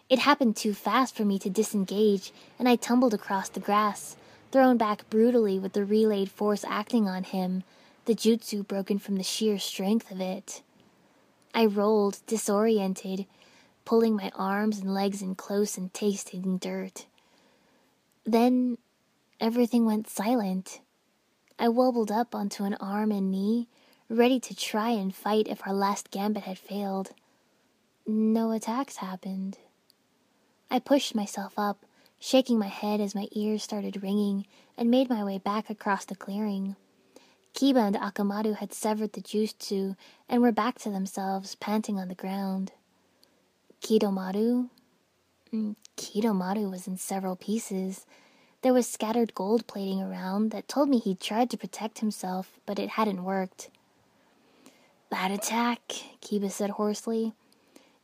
It 0.10 0.20
happened 0.20 0.56
too 0.56 0.74
fast 0.74 1.16
for 1.16 1.26
me 1.26 1.40
to 1.40 1.50
disengage, 1.50 2.32
and 2.60 2.70
I 2.70 2.76
tumbled 2.76 3.14
across 3.14 3.50
the 3.50 3.60
grass, 3.60 4.16
thrown 4.52 4.78
back 4.78 5.10
brutally 5.10 5.58
with 5.58 5.74
the 5.74 5.86
relayed 5.86 6.32
force 6.32 6.64
acting 6.68 7.08
on 7.08 7.24
him, 7.24 7.64
the 8.06 8.16
jutsu 8.16 8.66
broken 8.68 9.00
from 9.00 9.16
the 9.16 9.24
sheer 9.24 9.58
strength 9.58 10.12
of 10.12 10.22
it. 10.22 10.62
I 11.56 11.66
rolled, 11.68 12.20
disoriented, 12.28 13.26
pulling 13.86 14.18
my 14.18 14.30
arms 14.36 14.80
and 14.80 14.94
legs 14.94 15.22
in 15.22 15.36
close 15.36 15.78
and 15.78 15.94
tasting 15.94 16.58
dirt. 16.58 17.06
Then 18.26 18.78
everything 19.40 19.86
went 19.86 20.10
silent. 20.10 20.82
I 21.58 21.70
wobbled 21.70 22.12
up 22.12 22.36
onto 22.36 22.66
an 22.66 22.74
arm 22.82 23.10
and 23.10 23.32
knee, 23.32 23.70
ready 24.10 24.38
to 24.42 24.54
try 24.54 24.90
and 24.90 25.16
fight 25.16 25.48
if 25.48 25.66
our 25.66 25.74
last 25.74 26.12
gambit 26.12 26.44
had 26.44 26.60
failed. 26.60 27.12
No 28.06 28.52
attacks 28.52 28.98
happened. 28.98 29.58
I 30.70 30.80
pushed 30.80 31.16
myself 31.16 31.54
up, 31.58 31.86
shaking 32.20 32.60
my 32.60 32.68
head 32.68 33.00
as 33.00 33.16
my 33.16 33.30
ears 33.32 33.64
started 33.64 34.04
ringing, 34.04 34.46
and 34.78 34.92
made 34.92 35.10
my 35.10 35.24
way 35.24 35.38
back 35.38 35.70
across 35.70 36.04
the 36.04 36.16
clearing. 36.16 36.76
Kiba 37.56 37.88
and 37.88 37.96
Akamaru 37.96 38.58
had 38.58 38.74
severed 38.74 39.14
the 39.14 39.22
jutsu 39.22 39.96
and 40.28 40.42
were 40.42 40.52
back 40.52 40.78
to 40.80 40.90
themselves, 40.90 41.56
panting 41.56 41.98
on 41.98 42.10
the 42.10 42.16
ground. 42.16 42.74
Kidomaru? 43.82 44.70
Mm, 45.54 45.78
Kidomaru 45.96 46.70
was 46.70 46.86
in 46.86 46.98
several 46.98 47.38
pieces. 47.38 48.06
There 48.62 48.74
was 48.74 48.90
scattered 48.90 49.34
gold 49.34 49.68
plating 49.68 50.02
around 50.02 50.52
that 50.52 50.68
told 50.68 50.90
me 50.90 51.00
he'd 51.00 51.22
tried 51.22 51.50
to 51.52 51.58
protect 51.58 52.00
himself, 52.00 52.60
but 52.66 52.78
it 52.78 52.90
hadn't 52.90 53.24
worked. 53.24 53.70
That 55.10 55.32
attack, 55.32 55.80
Kiba 56.22 56.52
said 56.52 56.72
hoarsely, 56.72 57.32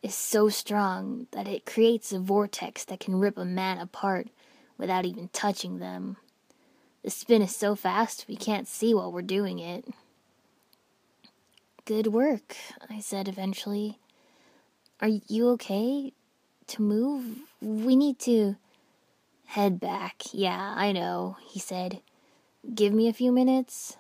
is 0.02 0.16
so 0.16 0.48
strong 0.48 1.28
that 1.32 1.50
it 1.50 1.66
creates 1.66 2.14
a 2.14 2.20
vortex 2.20 2.86
that 2.86 3.02
can 3.02 3.20
rip 3.20 3.38
a 3.38 3.44
man 3.44 3.80
apart 3.80 4.28
without 4.78 5.04
even 5.04 5.30
touching 5.34 5.80
them. 5.80 6.16
The 7.04 7.10
spin 7.10 7.42
is 7.42 7.56
so 7.56 7.76
fast 7.76 8.26
we 8.28 8.36
can't 8.36 8.68
see 8.68 8.94
while 8.94 9.12
we're 9.12 9.24
doing 9.24 9.60
it. 9.60 9.86
Good 11.86 12.08
work, 12.08 12.56
I 12.90 13.00
said 13.00 13.28
eventually. 13.28 13.98
Are 15.00 15.10
you 15.28 15.50
okay? 15.50 16.14
To 16.68 16.82
move? 16.82 17.40
We 17.60 17.96
need 17.96 18.20
to. 18.20 18.56
Head 19.48 19.80
back. 19.80 20.22
Yeah, 20.32 20.74
I 20.78 20.92
know, 20.92 21.38
he 21.50 21.60
said. 21.60 22.02
Give 22.74 22.94
me 22.94 23.08
a 23.08 23.14
few 23.14 23.32
minutes. 23.32 23.98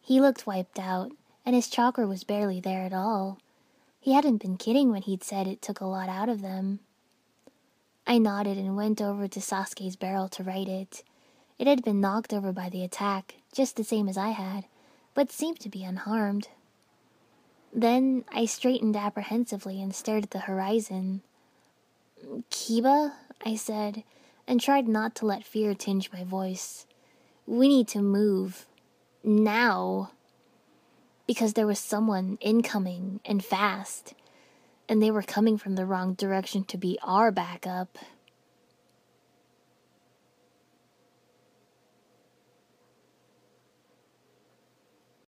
He 0.00 0.20
looked 0.20 0.46
wiped 0.46 0.78
out, 0.78 1.10
and 1.44 1.56
his 1.56 1.68
chakra 1.68 2.06
was 2.06 2.22
barely 2.22 2.60
there 2.60 2.84
at 2.84 2.92
all. 2.92 3.40
He 4.00 4.14
hadn't 4.14 4.40
been 4.40 4.56
kidding 4.56 4.90
when 4.90 5.02
he'd 5.02 5.24
said 5.24 5.46
it 5.46 5.60
took 5.60 5.80
a 5.80 5.86
lot 5.86 6.08
out 6.08 6.28
of 6.28 6.40
them. 6.40 6.78
I 8.06 8.18
nodded 8.18 8.56
and 8.56 8.76
went 8.76 9.02
over 9.02 9.28
to 9.28 9.40
Sasuke's 9.40 9.96
barrel 9.96 10.28
to 10.30 10.44
right 10.44 10.68
it. 10.68 11.02
It 11.58 11.66
had 11.66 11.82
been 11.82 12.00
knocked 12.00 12.32
over 12.32 12.52
by 12.52 12.68
the 12.68 12.84
attack, 12.84 13.36
just 13.52 13.76
the 13.76 13.84
same 13.84 14.08
as 14.08 14.16
I 14.16 14.28
had, 14.28 14.66
but 15.14 15.32
seemed 15.32 15.58
to 15.60 15.68
be 15.68 15.84
unharmed. 15.84 16.48
Then 17.72 18.24
I 18.30 18.44
straightened 18.44 18.96
apprehensively 18.96 19.82
and 19.82 19.94
stared 19.94 20.24
at 20.24 20.30
the 20.30 20.40
horizon. 20.40 21.22
Kiba, 22.50 23.12
I 23.44 23.56
said, 23.56 24.04
and 24.46 24.60
tried 24.60 24.88
not 24.88 25.14
to 25.16 25.26
let 25.26 25.44
fear 25.44 25.74
tinge 25.74 26.12
my 26.12 26.24
voice. 26.24 26.86
We 27.46 27.68
need 27.68 27.88
to 27.88 28.02
move. 28.02 28.66
Now. 29.22 30.12
Because 31.26 31.54
there 31.54 31.66
was 31.66 31.78
someone 31.78 32.38
incoming 32.40 33.20
and 33.24 33.44
fast, 33.44 34.14
and 34.88 35.02
they 35.02 35.10
were 35.10 35.22
coming 35.22 35.58
from 35.58 35.74
the 35.74 35.84
wrong 35.84 36.14
direction 36.14 36.64
to 36.64 36.78
be 36.78 36.98
our 37.02 37.30
backup. 37.30 37.98